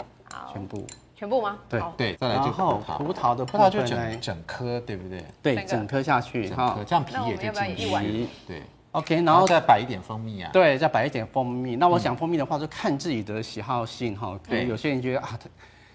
[0.53, 0.87] 全部
[1.25, 1.59] 全部吗？
[1.71, 5.25] 对对，再来就然后葡萄，葡萄的葡萄就整，整颗，对不对？
[5.43, 8.29] 对，整颗下去哈整颗，这样皮也就进去。
[8.47, 10.51] 对，，OK，然然后后再摆一点蜂蜜啊。
[10.53, 11.77] 对，再摆一点蜂蜜。
[11.77, 14.39] 那我想蜂蜜的话，就看自己的喜好性哈。
[14.47, 15.49] 可能有些人觉得啊，它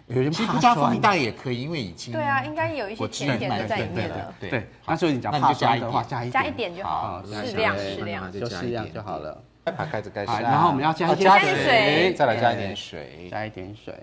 [0.08, 8.32] 有些怕其实不加蜂蜜酸大概也可以，因为已经对啊，应该有一些甜在里对面了，对对，那所以你讲怕加的话，点加一加一点就好好，适量对适量。
[8.32, 9.40] 就就适量就好了。
[9.64, 10.42] 再把盖子盖上。
[10.42, 13.28] 然后我们要加一些哦加水水，再来加一点水。
[13.30, 13.94] 加一点水。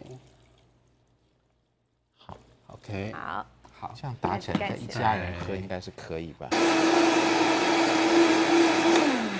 [2.86, 3.46] 好，OK，好，
[3.80, 6.48] 好，这样打起来，一家人喝应该是可以吧？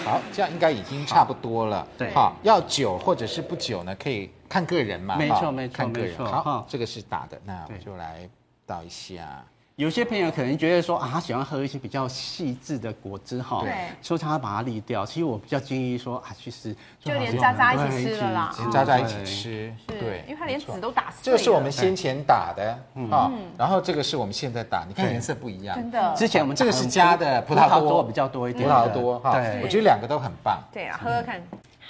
[0.05, 1.87] 好，这样应该已经差不多了。
[1.99, 5.15] 对好，要久或者是不久呢，可以看个人嘛。
[5.15, 6.17] 哈没错没错看个人。
[6.19, 8.29] 好哈，这个是打的，那我对就来
[8.65, 9.45] 倒一下。
[9.77, 13.75] 有些朋友可能觉得说啊，他喜欢喝一些比较细致的果汁哈，对。
[14.01, 15.05] 所以他把它沥掉。
[15.05, 18.55] 其实我比较建议说啊，其实就连渣渣一起吃了啦。
[18.59, 21.21] 连渣渣一起吃，对，因为它连籽都打碎了。
[21.21, 22.73] 这个是我们先前打的
[23.11, 25.77] 啊，然后这个是我们现在打，你看颜色不一样。
[25.77, 26.15] 真的。
[26.17, 29.61] 之前我们这个是加的葡萄多多比较多一点葡，萄多哈，对。
[29.63, 30.59] 我觉得两个都很棒。
[30.73, 31.39] 对啊，喝喝看，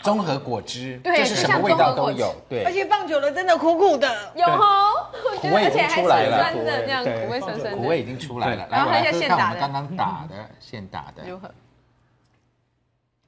[0.02, 4.08] 综合果汁，对就是什么味道都有，对，而且放久了真的苦苦的。
[4.34, 5.06] 有哦，
[5.40, 7.76] 苦味已经而且还出来了酸酸的这样，苦味酸酸的。
[7.76, 8.68] 苦味已经出来了。
[8.70, 11.50] 然后来看我还有现打的们刚刚打的，现打的如何？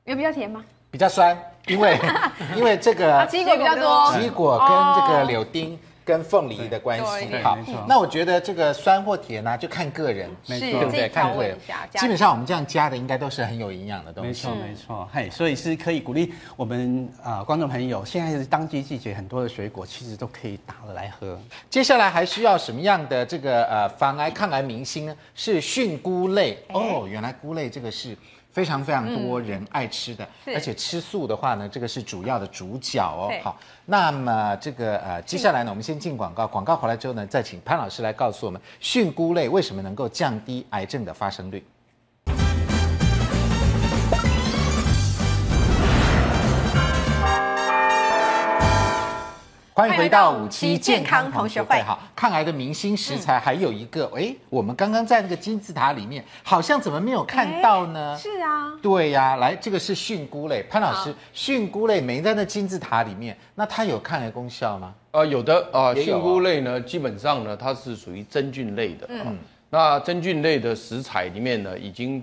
[0.05, 0.65] 有比较甜吗？
[0.91, 1.99] 比较酸，因为
[2.57, 4.13] 因为这个啊，奇异果比较多。
[4.13, 5.79] 奇异果跟这个柳丁
[6.09, 7.37] 跟凤梨的关系。
[7.43, 11.07] 好那我觉得这个酸或甜呢，就看个人，是对不对？
[11.11, 11.59] 看个人
[11.99, 14.67] 基本上我们这样加的应该都是很有营养的东西没错。
[14.69, 21.39] 没错，嘿，所以是可以鼓励我们啊、呃、观众朋友，现在是当季季节，很多的水果其实都可以打了来喝。
[21.69, 25.15] 接下来还需要什么样的这个呃防癌抗癌明星呢？
[25.35, 28.17] 是菌菇类哦，原来菇类这个是
[28.59, 33.31] 非常非常多人爱吃的，是而且吃素的话呢，这个是主要的主角哦。
[33.41, 41.65] 好，那么这个呃接下来呢，我们先进广告，广告回来之后呢，再请潘老师来告诉我们菌菇类为什么能够降低癌症的发生率。
[49.79, 51.81] 欢迎回到五期健康同学会。
[51.85, 58.19] 好，抗癌的明星食材还有一个，哎，我们刚刚在那个金字塔里面，好像怎么没有看到呢？
[58.19, 64.93] 是啊，对呀，来，这个是菌菇类，潘老师，菌菇类没在那金字塔里面，那它有抗癌功效吗？
[65.13, 69.07] 啊，有的啊菌菇类呢，基本上呢，它是属于真菌类的。
[69.09, 69.39] 嗯，
[69.71, 72.21] 那真菌类的食材里面呢，已经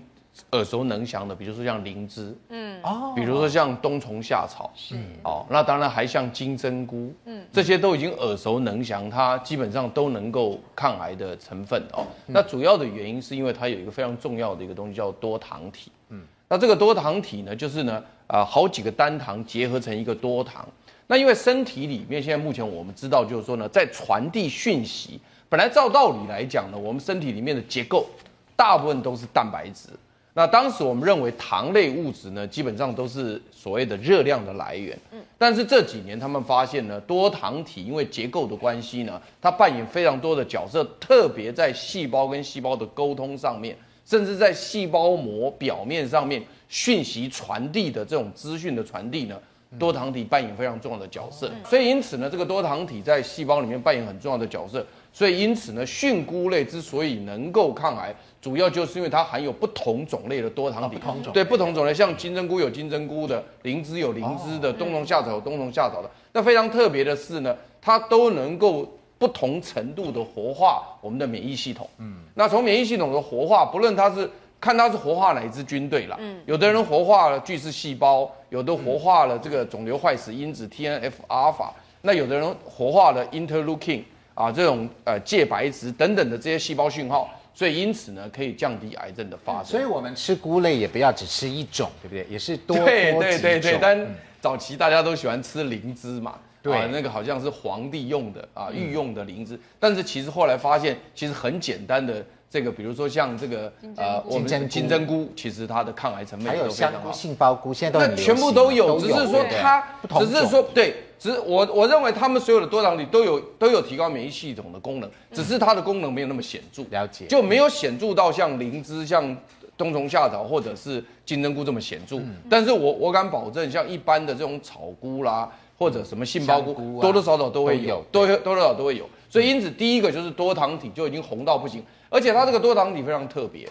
[0.52, 3.14] 耳熟能详的，比如说像灵芝，嗯，哦。
[3.16, 12.06] 比如说像冬虫夏草，是，哦，那当然还像金针菇，嗯，这些都已经耳熟能详，它基本上都能够抗癌的成分哦。
[12.26, 20.68] 那主要的原因是因为它有一个非常重要的一个东西叫多糖体，嗯，那这个多糖体呢，就是呢，啊、好几个单糖结合成一个多糖。
[21.08, 28.08] 那因为身体里面现在目前我们知道，就是说呢，在传递讯息，本来照道理来讲呢，我们身体里面的结构
[28.56, 29.90] 大部分都是蛋白质。
[30.38, 35.00] 那当时我们认为糖类物质呢，基本上都是所谓的热量的来源。
[35.14, 49.40] 嗯，但是这几年他们发现呢，多糖体因为结构的关系呢，它扮演非常多的角色，特别在细胞跟细胞的沟通上面，甚至在细胞膜表面上面讯息传递的这种资讯的传递呢。
[49.78, 54.86] 多糖体扮演非常重要的角色，所以因此呢，这个多糖体在细胞里面扮演很重要的角色。
[55.12, 61.00] 所以因此呢，菌菇类之所以能够抗癌，主要就是因为它含有不同种类的多糖体。
[61.34, 66.08] 对，不同种类，像金针菇有金针菇的，灵芝有灵芝的，冬虫夏草有冬虫夏草的。
[66.32, 71.90] 那非常特别的是呢，它都能够不同程度的活化我们的免疫系统。
[71.98, 74.30] 嗯，那从免疫系统的活化，不论它是
[74.62, 84.04] 看它是活化哪一支军队啦，嗯，有的人活化了巨噬细胞，有的活化了这个肿瘤坏死因子 TNF 阿尔法，那有的人活化了 interleukin
[84.36, 89.66] 啊这种呃介白质等等的这些细胞讯号，所以因此呢可以降低癌症的发生。
[89.72, 92.28] 所以我们吃菇类也不要只吃一种，对不对？
[92.30, 96.76] 也是多对对对对，种但早期大家都喜欢吃灵芝嘛，对。
[96.78, 109.84] 啊，那个好像是皇帝用的啊，御用的灵芝，但是其实后来发现，其实很简单的这个，比如说像这个呃，我们的金针菇，其实它的抗癌成分还有香菇、杏鲍菇，现在都全部都有，只是说它
[110.20, 119.36] 只是说对只我我认为他们所有的多糖体都有都有提高免疫系统的功能，只是它的功能没有那么显著，了解，就没有显著到像灵芝、像
[119.78, 122.22] 冬虫夏草或者是金针菇这么显著。
[122.50, 129.10] 但是我我敢保证，像一般的这种草菇啦，或者什么杏鲍菇，多多少少都会有，多多多少少都会有。
[129.30, 133.68] 所以因此第一个就是多糖体就已经红到不行，而且它这个多糖体非常特别，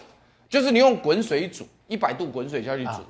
[0.47, 3.01] 就是你用滚水煮，一百度滚水下去煮，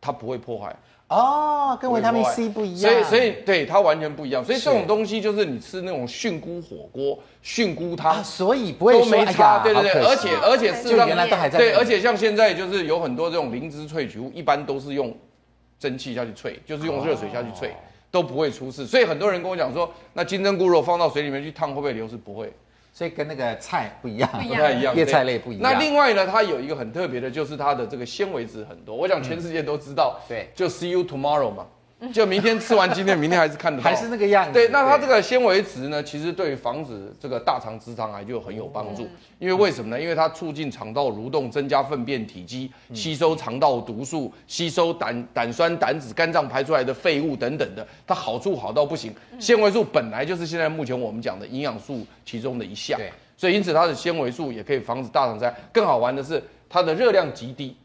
[0.00, 0.74] 它不会破坏。
[1.12, 4.42] 哦，跟维他命 C 不一样，所以所以对它完全不一样。
[4.42, 9.58] 所以这种东西就是你吃那种菌菇火锅、菌菇汤，所以不会都没差。
[9.58, 15.14] 对对对，而且而且是原来都还在对，而且像现在就是有很多这种灵芝萃取物，一般都是用
[15.78, 17.68] 蒸汽下去萃，就是用热水下去萃，
[18.10, 18.86] 都不会出事。
[18.86, 22.16] 所以很多人跟我讲说，那金针菇如果放到水里面去烫，会不会流失？
[22.16, 22.52] 不会。
[22.92, 25.72] 所以跟那个菜不一样，不太一样，叶菜类不一样。
[25.72, 28.94] 那另外呢，它有一个很特别的，就是它的这个纤维质很多。
[28.94, 31.66] 我想全世界都知道，对，就 see you tomorrow 嘛。
[32.12, 34.52] 就明天吃完今天，明天还是看得到，还是那个样子。
[34.52, 39.08] 对，那它这个纤维质呢，其实对于防止这个大肠直肠癌就很有帮助。
[39.38, 40.02] 因为为什么呢？
[40.02, 49.14] 因为它促进肠道蠕动，增加粪便体积，吸收肠道毒素，吸收胆胆酸、胆汁、肝脏排出来的废物等等的，它好处好到不行。
[49.38, 55.54] 纤维素本来就是现在目前我们讲的营养素其中的一项，对，所以因此它的纤维素也可以防止大肠癌。
[55.72, 57.76] 更好玩的是，它的热量极低。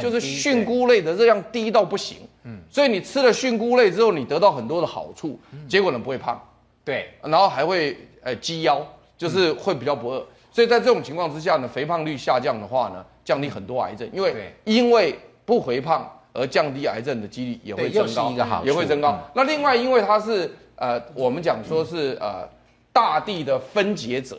[0.00, 6.38] 就是菌菇类的热量低到不行，嗯，所以你吃了菌菇类之后，你得到很多的好处，结果呢不会胖，
[6.84, 19.18] 对，然后还会呃积腰，就是会比较不饿，所以在这种情况之下呢，肥胖率下降的话呢，降低很多癌症，因为因为不肥胖而降低癌症的几率也会增高，也会增高。
[19.34, 22.46] 那另外因为它是呃我们讲说是呃
[22.92, 24.38] 大地的分解者，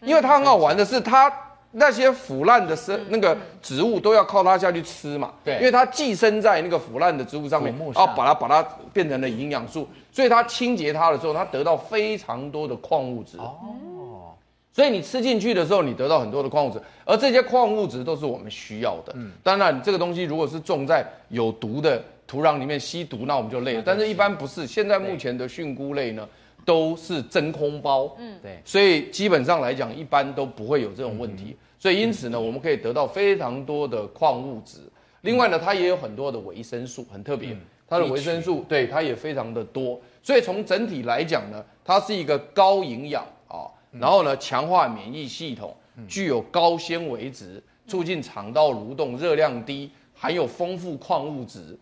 [0.00, 1.30] 因为它很好玩的是它。
[1.76, 13.36] 那些腐烂的生那个植物都要靠它下去吃嘛，对，因为它寄生在那个腐烂的植物上面，然后把它把它变成了营养素，所以它清洁它的时候，它得到非常多的矿物质。
[13.38, 14.32] 哦，
[14.72, 19.12] 所以你吃进去的时候，你得到很多的矿物质，而这些矿物质都是我们需要的。
[19.16, 23.82] 嗯，当然这个东西如果是种在有毒的土壤里面吸毒，那我们就累了。
[23.84, 26.28] 但是一般不是，现在目前的菌菇类呢，
[26.64, 31.56] 都是真空包，嗯，对，所以基本上来讲，一般都不会有这种问题。
[31.84, 34.78] 所以因此呢，我们可以得到非常多的矿物质。
[35.20, 37.54] 另外呢，它也有很多的维生素，很特别。
[37.86, 40.00] 它的维生素对它也非常的多。
[40.22, 45.76] 所以从整体来讲呢，它是一个高营养啊，然后呢，强化免疫系统，
[46.08, 51.78] 具有高纤维质，促进肠道蠕动，热量低，含有丰富矿物质，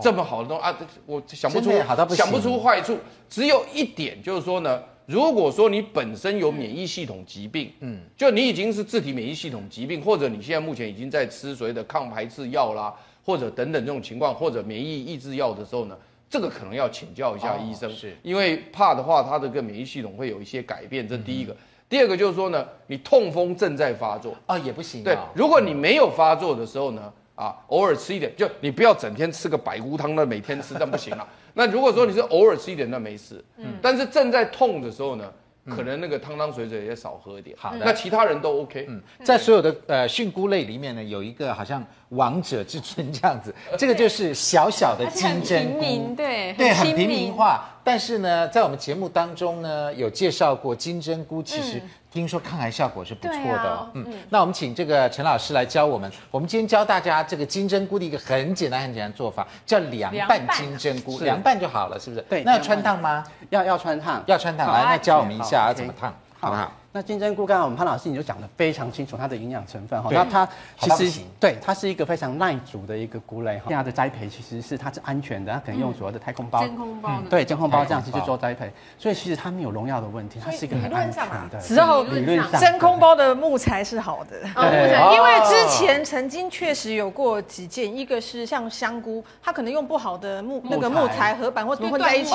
[0.00, 1.72] 这么好的东西啊，我想不出
[2.14, 2.96] 想不出坏处。
[3.28, 4.80] 只有一点就是说呢。
[5.10, 12.94] 如果说你本身有免疫系统疾病，嗯，就你已经是自体免疫系统疾病，或者你现在目前已经在吃所谓的抗排斥药啦，
[13.24, 21.08] 或者等等这种情况，或者免疫抑制药的时候呢，这个可能要请教一下医生，是因为怕的话，他的个免疫系统会有一些改变。
[21.08, 21.56] 这第一个，
[21.88, 25.02] 第二个就是说呢，你痛风正在发作啊，也不行。
[25.02, 31.26] 对，如果你没有发作的时候呢，啊，偶尔吃一点，就你不要整天吃个百菇汤，那每天吃，那不行了。
[31.54, 33.42] 那如果说你是偶尔吃一点，那没事。
[33.56, 35.24] 嗯，但是正在痛的时候呢，
[35.66, 37.56] 可能那个汤汤水水也少喝一点。
[37.58, 38.84] 好的，那其他人都 OK。
[38.90, 47.64] 嗯，在所有的呃菌菇类里面呢，有一个好像王者之尊这样子， 这个就是小小的金针菇，对对，很平民化。
[47.82, 51.80] 但是呢，在我们节目当中呢，有介绍过金针菇，其实。
[52.12, 56.10] 听说抗癌效果是不错的，啊、嗯，嗯，那我们请这个陈老师来教我们。
[56.30, 62.22] 我们今天教大家这个金针菇的一个很简单、很简单的做法，叫凉拌金针菇，凉拌就好了，是不是？
[62.22, 62.42] 对。
[62.42, 63.24] 那要穿烫吗？
[63.50, 64.72] 要要穿烫，要穿烫。
[64.72, 66.72] 来，那教我们一下要怎么烫，好不好？
[66.92, 70.10] 那金针菇，刚刚我们潘老师你就讲的非常清楚，它的营养成分哈。
[70.12, 73.66] 那它其实对它是一个非常耐煮的一个菇类哈。
[73.70, 81.60] 它的栽培其实是它是安全的，它可能用主要的太空包、真空包，对真空包这样子去做栽培，所以其实它没有农药的问题，它是一个很安全的。
[81.60, 92.30] 只要理论上真空包的木材是好的，因为之前曾经确实有过几件，一个是像香菇，它可能用不好的木那个木材合板或什么混在一起，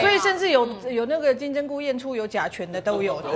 [0.00, 3.28] 所以甚至有有那个金针菇验出有甲醛的都有的。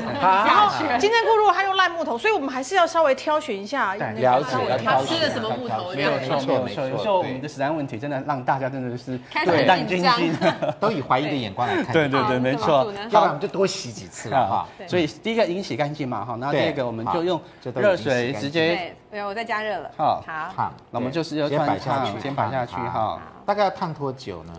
[0.98, 3.94] 金针菇如果它用烂木头，所以我们还是要稍微挑选一下。
[3.94, 5.92] 了解，它吃的什么木头？
[5.94, 6.88] 没有错，没有错。
[6.88, 10.35] 有时候我们的食安问题真的让大家真的是胆战心惊，
[10.81, 11.92] 都以怀疑的眼光来看。
[11.92, 12.92] 对对对，没错。
[13.11, 14.66] 要不然我们就多洗几次哈。
[14.87, 17.40] 所以第一个已经洗干净嘛，哈，那第二个我们就用
[17.74, 18.94] 热水直接。
[19.11, 19.90] 对，我在加热了。
[19.96, 23.20] 好，好，那我们就是要先摆下去，先摆下去哈。
[23.46, 24.53] 大概要烫多久呢？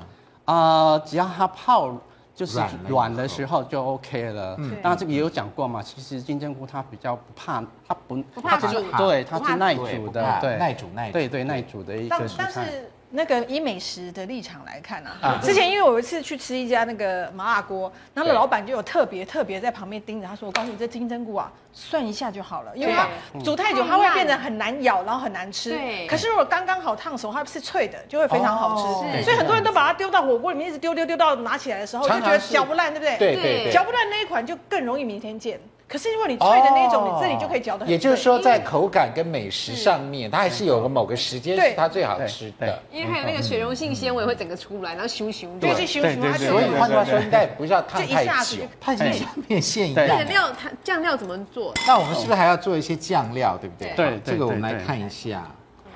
[0.45, 1.93] 啊，只要它泡。
[2.35, 4.55] 就是软的时候就 OK 了。
[4.59, 5.81] 嗯，当然这个也有讲过嘛。
[5.81, 11.11] 其实金针菇它比较不怕，它不，它就是，对，它是耐煮的，对，耐煮耐。
[11.11, 12.51] 对对，耐煮的一个蔬菜。
[12.53, 23.07] 但是那个以美食的立场来看啊，之前因为我有一次去吃一家那个麻辣锅，然后老板就有特别特别在旁边盯着，他说：“我告诉你，这金针菇啊，涮一下就好了，因为它
[23.43, 25.71] 煮太久，它会变得很难咬，然后很难吃。
[25.71, 29.23] 对，可是如果刚刚好烫熟，它是脆的，就会非常好吃。
[29.23, 33.17] 所以很多人都把它丢到火锅里面，一直丢丢丢到拿起来的时候，就觉得嚼不烂，对不对？
[33.17, 37.91] 对对，嚼不烂那一款就更容易明天见。”可是如果你脆的那种，哦、你这里就可以嚼得很。
[37.91, 42.81] 也就是说，在口感跟美食上面，它还是有个某个时间是它最好吃的。
[42.91, 46.37] 因为还有那个水溶性纤维会整个出来，然后咻咻，就是咻咻。
[46.39, 50.07] 所以换句话说，应该不是要烫太久，它已经像面线一样。
[50.07, 51.71] 那料它酱料怎么做？
[51.85, 53.93] 那我们是不是还要做一些酱料，对不对？
[53.95, 55.43] 对，这个我们来看一下。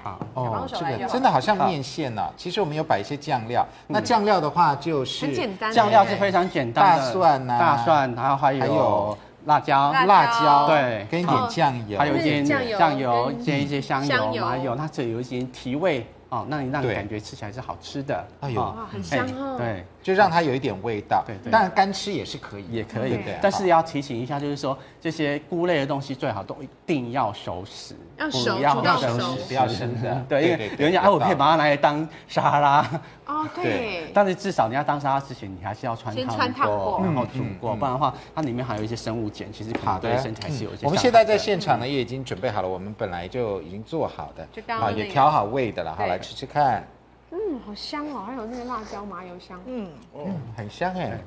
[0.04, 2.24] 好哦，这个真的好像面线呢。
[2.38, 3.68] 其实我们有摆一些酱料。
[3.88, 9.18] 那酱料的话，就是很简单，酱料是非常简单的，大蒜呐，大蒜，然后还有。
[9.46, 18.28] 辣椒，辣椒，对，跟一点酱油，还有一点酱油，煎一些香油，麻油它这有一些提味哦，那你让你感觉吃起来是好吃的。
[18.42, 19.56] 哎呦，很香哦。
[19.58, 21.24] 对，就让它有一点味道。
[21.26, 21.52] 对对。
[21.52, 23.18] 当然干吃也是可以，也可以。
[23.18, 23.38] 对。
[23.42, 30.24] 但是要提醒一下，就是说这些菇类的东西最好都一定要熟食，要熟，要熟，不要生的。
[30.28, 32.90] 对，因为有人讲，哎，我可以把它拿来当沙拉。
[33.26, 36.16] 哦， 对，但是至少你要当沙拉之前，你还是要穿
[36.54, 40.86] 烫过，然后煮过，不然的话，它里面还有一些生物碱，其实可能对身体是有一些。
[40.86, 46.88] 我们现在在现场呢，也已经准备好了，我们本来就已经做好的，啊，也调好味的了，好，来吃吃看。
[47.32, 51.18] 嗯，好香哦，还有那个辣椒麻油香，嗯嗯，很香哎。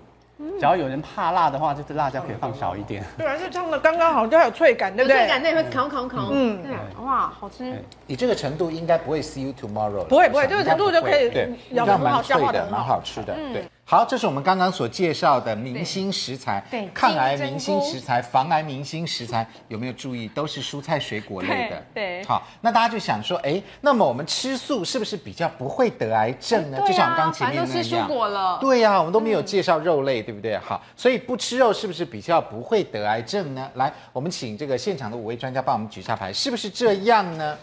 [0.58, 3.04] 只要有人怕辣的话，就是辣椒可以放少一点。
[3.16, 5.18] 对啊，就唱的刚刚好，就还有脆感，对不对？
[5.18, 6.30] 脆感，那，会烤烤烤。
[6.32, 7.72] 嗯，对，哇，好吃。
[8.08, 10.02] 你这个程度应该不会 see you tomorrow。
[10.06, 13.64] 不会不会，这个程度就可以，对，这样蛮脆的，蛮好吃的，对。
[13.92, 20.26] 好，这是我们刚刚所介绍的明星食材，对，抗癌明星食材，防癌明星食材，有没有注意？
[20.28, 21.82] 都是蔬菜水果类的。
[21.92, 26.78] 对，好，那大家就想说，哎，那么我们吃素是不是比较不会得癌症呢？
[26.86, 27.76] 就像我们刚前面那样。
[27.76, 28.56] 都吃蔬果了。
[28.62, 30.56] 对呀，我们都没有介绍肉类，对不对？
[30.56, 33.70] 好，所以不吃肉是不是比较不会得癌症呢？
[33.74, 37.58] 来，我们请这个现场的五位专家帮我们举下牌，是不是这样呢？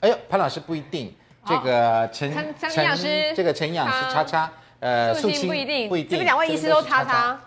[0.00, 1.14] 哎呦，潘老师不一定，
[1.46, 4.50] 这个陈陈陈这个陈营养师叉叉。
[4.80, 7.38] 呃，素清不一定，这边两位医师都叉叉，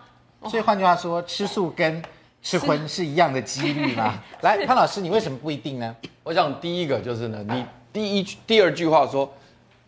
[0.48, 2.02] 所以换句话说，吃素跟
[2.42, 4.22] 吃荤是一样的几率吗？
[4.40, 5.96] 来，潘老师，你为什么不一定呢？
[6.22, 9.32] 我想第一个就是呢，你第一第二句话说。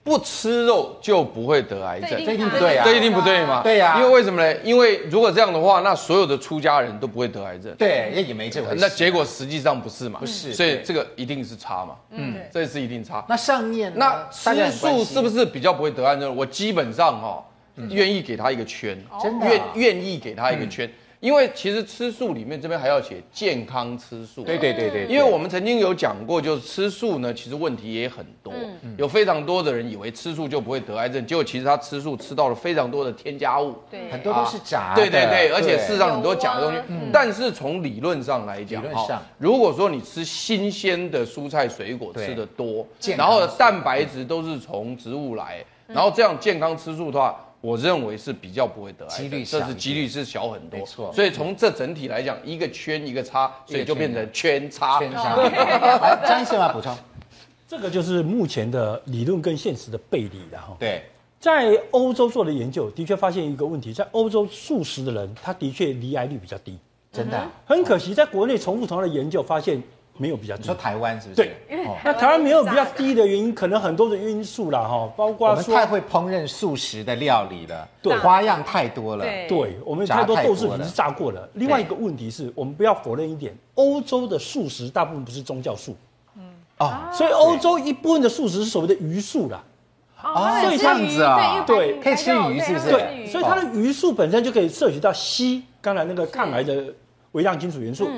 [0.05, 2.85] 不吃肉就不会得癌症，这一定不对啊！
[2.85, 3.63] 这一定不对嘛？
[3.63, 4.61] 对呀，因为为什么呢？
[4.63, 7.75] 因为如果这样的话，那所有的出家人都不会得癌症。
[7.79, 8.77] 对，也也没这回事。
[8.79, 10.21] 那结果实际上不是嘛？
[10.21, 11.97] 不是，所以这个一定是差嘛。
[12.11, 13.25] 嗯，这是一定差。
[13.31, 16.37] 那上面那吃素是不是比较不会得癌症？
[16.37, 17.43] 我基本上哈，
[17.89, 20.87] 愿意给他一个圈，真的愿愿意给他一个圈。
[21.25, 28.53] 因为其实吃素里面这边还要写健康吃素，对对对对，因为我们曾经有讲过，就是吃素呢，其实问题也很多，
[28.99, 36.79] 有非常多的人以为吃素就不会得癌症，结果其实他吃素吃到了非常多的添加物，对，很多都是假的，对对对，而且事实上很多假的东西，
[37.11, 47.41] 但是从理论上来讲，理论上，如果说你吃新鲜的蔬菜水果吃的多，然后蛋白质都是从植物来，然后这样健康吃素的话。
[47.65, 51.11] 我认为是比较不会得癌症，这是几率是小很多，没错。
[51.15, 54.99] 所以从这整体来讲，一个圈一个叉，所以就变成圈叉。
[54.99, 55.35] 圈叉。
[55.41, 56.95] 来，张医生啊补充，
[57.67, 60.77] 这个就是目前的理论跟现实的背离的哈。
[60.79, 61.05] 对，
[61.41, 66.77] 在欧洲做的研究的确发现一个问题，在欧洲素食的人，他的确罹癌率比较低，
[67.11, 67.51] 真的。
[67.65, 69.83] 很可惜，在国内重复同样的研究发现。
[70.17, 71.43] 没有比较低，你说台湾是不是？
[71.43, 71.57] 对，
[72.05, 81.49] 那台湾没有比较低的原因，可能很多的因素啦，哈，包括我们太会烹饪素食的料理了，对，花样太多了，对，我们太多豆制品是炸过的。
[81.55, 85.97] 另外一个问题是我们不要否认一点，欧洲的素食大部分不是宗教素，
[86.37, 86.43] 嗯，
[86.79, 89.65] 哦，所以欧洲一部分的素食是所谓的鱼素啦，
[90.23, 92.91] 哦，所以这样子啊，对，可以吃鱼是不是？
[92.91, 96.85] 对，所以它的鱼素本身就可以摄取到硒，刚才那个抗癌的
[97.33, 98.09] 微量金属元素。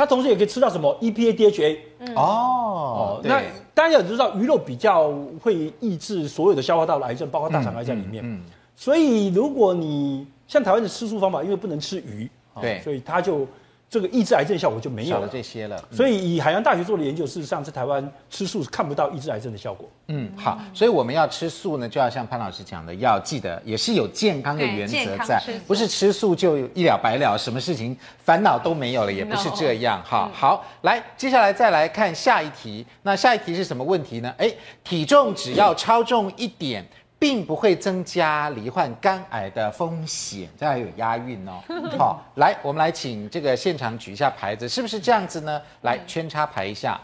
[0.00, 1.76] 它同时也可以吃到什么 EPA、DHA。
[2.16, 3.42] 哦，那
[3.74, 8.24] 大家也知道鱼肉比较会抑制所有的消化道的癌症，包括大肠癌在里面。
[8.24, 8.40] 嗯，
[8.74, 12.30] 所以如果你像台湾的吃素方法，因为不能吃鱼，
[12.62, 13.46] 对，所以它就。
[13.90, 15.84] 这个抑制癌症效果就没有了，这些了。
[15.90, 19.88] 所以以海洋大学做的研究，事实上在台湾吃素是看不到抑制癌症的效果。
[20.06, 30.00] 嗯，好，所以我们要吃素呢，就要像潘老师讲的，要记得也是有健康的原则在，不是吃素就一了百了，什么事情烦恼都没有了，也不是这样。
[30.04, 32.86] 哈，好，来，接下来再来看下一题。
[33.02, 34.32] 那下一题是什么问题呢？
[34.38, 34.48] 哎，
[34.84, 36.86] 体重只要超重一点。
[37.20, 41.60] 并不会增加罹患肝癌的风险，这还有押韵哦。
[41.98, 45.60] 好，来，我们来请这个现场举一下牌子，是不是这样子呢？
[45.82, 46.98] 来，圈叉牌一下，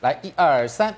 [0.00, 0.94] 来，一二三，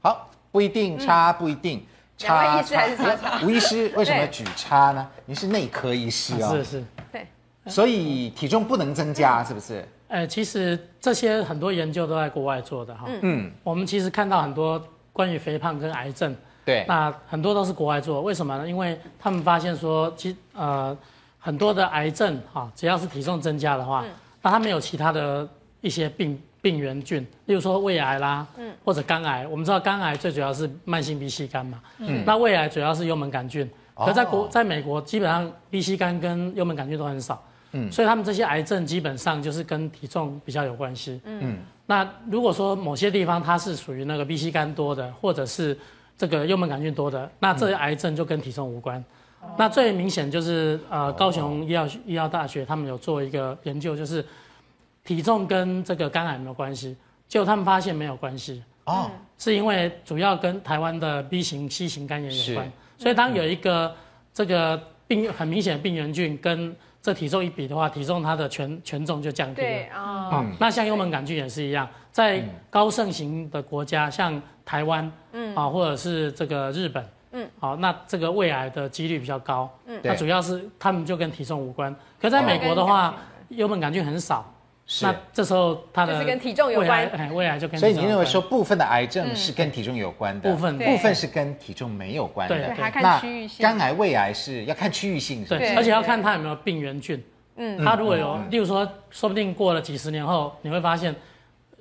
[0.00, 1.86] 好不一定差，不一定
[2.16, 2.42] 差。
[2.42, 3.40] 两位医师还是差差？
[3.44, 5.08] 吴医师为什么举叉呢？
[5.26, 6.56] 你是内科医师哦。
[6.56, 6.84] 是是。
[7.12, 7.24] 对。
[7.66, 9.86] 所以体重不能增加，是不是？
[10.08, 13.06] 呃，其实这些很多研究都在国外做的哈。
[13.22, 13.50] 嗯。
[13.62, 14.82] 我们其实看到很多
[15.12, 16.34] 关于肥胖跟癌症。
[16.64, 18.68] 对，那很多都是国外做，为什么呢？
[18.68, 20.94] 因为他们发现说，其呃
[21.38, 24.10] 很多的癌症哈，只要是体重增加的话，嗯、
[24.42, 25.48] 那它没有其他的
[25.80, 29.46] 一些病病原菌，例如说胃癌啦，嗯，或者肝癌。
[29.46, 33.64] 我们知道肝癌最主要是慢性 B 细肝嘛，嗯，那胃癌主要是幽门杆菌，
[33.96, 37.42] 嗯、可在国在美国基本上 B 细肝跟幽门杆菌都很少，
[37.72, 45.76] 嗯，所以他们这些癌症基本上就是跟体重比较有关系，嗯，那如果说某些地方它是属于那个 B C 肝多的，或者是
[46.16, 49.02] 这个幽门杆菌多的，那这些癌症就跟体重无关。
[49.42, 54.24] 嗯、那最明显就是呃，高雄医药医药大学他们有做一个研究，就是
[55.04, 56.96] 体重跟这个肝癌有没有关系？
[57.28, 58.62] 结果他们发现没有关系。
[58.84, 62.66] 哦，是因为主要跟台湾的 B 型、C 型肝炎有关。
[62.66, 63.94] 是所以当有一个
[64.32, 69.66] 这个病很明显的病原菌跟这体重一比的话，体重它的权权重就降低了。
[69.66, 70.30] 对啊。
[70.32, 75.54] 嗯、那像幽门杆菌也是一样，在高盛行的国家，像台湾，嗯。
[75.54, 81.94] 啊，或者是这个日本，嗯，好，那这个胃癌的几率比较高，嗯，那主要是他们就跟体重无关。
[82.20, 83.14] 可在美国的话，
[83.48, 84.57] 幽门杆菌很少，是，
[85.02, 87.78] 那这时候它的跟体重有关，哎，胃癌就跟。
[87.78, 93.62] 所以你认为说部分的癌症是跟体重有关的，部分部分是跟体重没有关的，对，还看区域性。
[93.62, 97.22] 肝癌、胃癌是要看区域性，对，而且要看它有没有病原菌，
[97.56, 101.14] 嗯，它如果有，例如说，说不定过了几十年后，你会发现。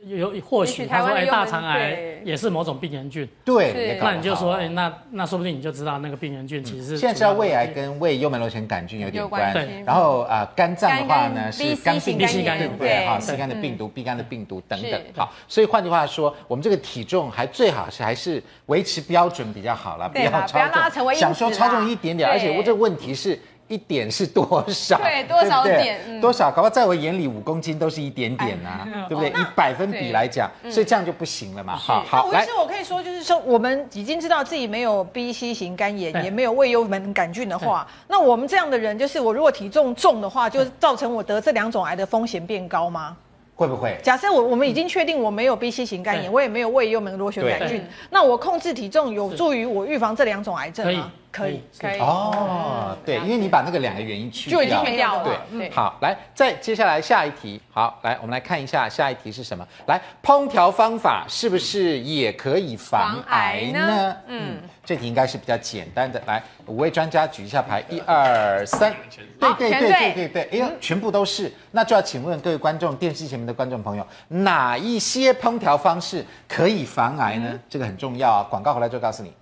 [0.09, 6.97] 有或许他说，哎，大肠癌也是某种病原菌，对，那你就说，哎，那那说不定你就知道那个病原菌其实是。
[6.97, 9.83] 现在知道胃癌跟胃幽门螺旋杆菌有点关，对。
[9.85, 15.01] 然后啊，肝脏的话呢是肝病、肝炎，对哈乙肝的病毒、B 肝的病毒等等。
[15.15, 23.39] 好，所以换句话说，我们这个体重还最好是还是维持标准比较好了，不要超重，想说超重一点点，而且我这个问题是。
[23.67, 24.97] 一点是多少？
[25.03, 25.99] 对，多少点？
[26.07, 26.49] 嗯、多少？
[26.49, 29.29] 搞不好在我眼里五公斤都是一点点啊，哎、 对不对？
[29.31, 31.73] 哦、以百分比来讲，所以这样就不行了嘛。
[31.73, 43.15] 嗯、好，好，来，其实我可以说，就是说，我们已经知道自己没有 B、C 型肝炎，也没有胃幽门杆菌的话，那我们这样的人，就是我如果体重重的话，就造成我得这两种癌的风险变高吗？
[43.57, 43.97] 会不会？
[44.03, 51.11] 假设我我们已经确定我没有 B、C 型肝炎，我也没有胃幽门螺旋杆菌，那我控制体重有助于我预防这两种癌症吗？
[51.31, 51.99] 可以，可以。
[51.99, 55.41] 哦，对，因为你把那个两个原因去掉，就已经没掉了。
[55.51, 57.59] 对，好，来，再接下来下一题。
[57.71, 59.67] 好，来，我们来看一下下一题是什么？
[59.87, 64.15] 来，烹调方法是不是也可以防癌呢？
[64.27, 64.57] 嗯，
[64.87, 66.23] 这题应该是比较简单的。
[66.25, 68.95] 来，五位专家举一下牌，一二三，
[69.37, 71.51] 对对对对对对，哎呦，全部都是。
[71.71, 77.59] 那就要请问各位观众，电视前面的观众朋友，哪一些烹调方式可以防癌呢？
[77.69, 79.33] 这个很重要啊，广告回来就告诉你。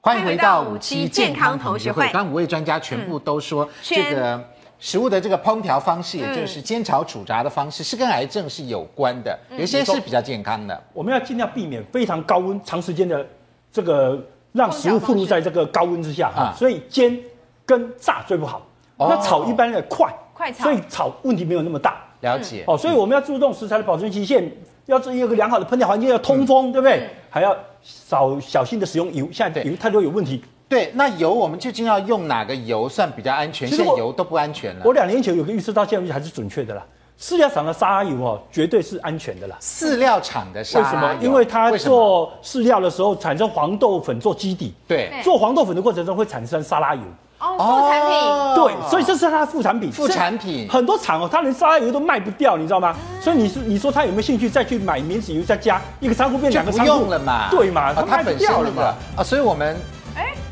[0.00, 2.08] 欢迎回到五期健康同学会。
[2.12, 4.44] 刚五位专家全部都说，这个
[4.86, 9.36] 食物的这个烹调方式，也就是煎炒煮炸的方式，是跟癌症是有关的。
[9.58, 10.80] 有些是比较健康的。
[10.92, 13.26] 我们要尽量避免非常高温、长时间的
[13.72, 14.16] 这个
[14.52, 16.54] 让食物暴露在这个高温之下哈。
[16.56, 17.18] 所以煎
[17.64, 18.64] 跟炸最不好。
[18.96, 22.04] 那炒一般的快，快炒，所以炒问题没有那么大。
[22.20, 22.62] 了解。
[22.68, 24.48] 哦，所以我们要注重食材的保存期限，
[24.84, 27.10] 要注意有个良好的烹调环境，要通风，对不对？
[27.28, 27.56] 还要。
[27.82, 30.44] 少小心的使用油，现在油太多有问题。
[30.68, 33.68] 对，那油我们究竟要用哪个油算比较安全？
[33.68, 34.82] 现在油都不安全了。
[34.84, 36.82] 我两年前有个预测，到现在还是准确的啦。
[37.18, 39.56] 饲料厂的沙拉油哦，绝对是安全的啦。
[39.60, 41.16] 饲料厂的沙拉油，为什么？
[41.22, 47.00] 因为它做饲料的时候产生黄豆粉做基底，对，做黄豆粉的过程中会产生沙拉油。
[47.38, 48.80] 哦，副产品。
[48.82, 49.92] 对，所以这是它的副产品。
[49.92, 50.68] 副产品。
[50.68, 52.94] 很多厂哦，它连沙拉油都卖不掉，你知道吗？
[53.20, 56.92] 所以你是，你说他有没有兴趣再去买免洗油再加一个仓库变两个仓库？
[56.92, 57.48] 不用了嘛？
[57.50, 57.94] 对嘛？
[57.94, 58.94] 它卖不掉了嘛？
[59.16, 60.05] 啊，所以我们哎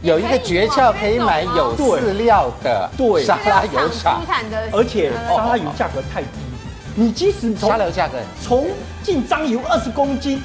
[0.05, 4.21] 有一个诀窍，可以买有饲料的对沙拉油厂，
[4.71, 6.29] 而且沙拉油价格太低，
[6.95, 8.67] 你即使从沙拉油价格从
[9.03, 10.43] 进张油二十公斤，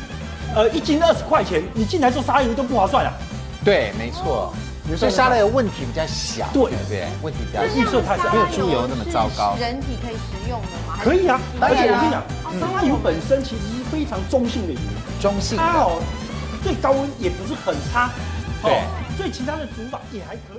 [0.55, 3.12] 呃一斤二十块钱，你进来做沙拉油都不划算啊。
[3.66, 4.53] 对，没错。
[4.97, 7.05] 所以沙拉油问题比较小，对不对？
[7.22, 9.57] 问题比较小，色它没有猪油那么糟糕。
[9.60, 10.97] 人体可以食用的吗？
[11.03, 12.24] 可以啊，而且我跟你讲，
[12.62, 14.80] 沙拉油本身其实是非常中性的油，
[15.22, 15.57] 中性。
[15.57, 16.01] 它哦，
[16.64, 18.10] 最高温也不是很差，
[18.62, 18.82] 对，
[19.18, 20.59] 所以其他的煮法也还可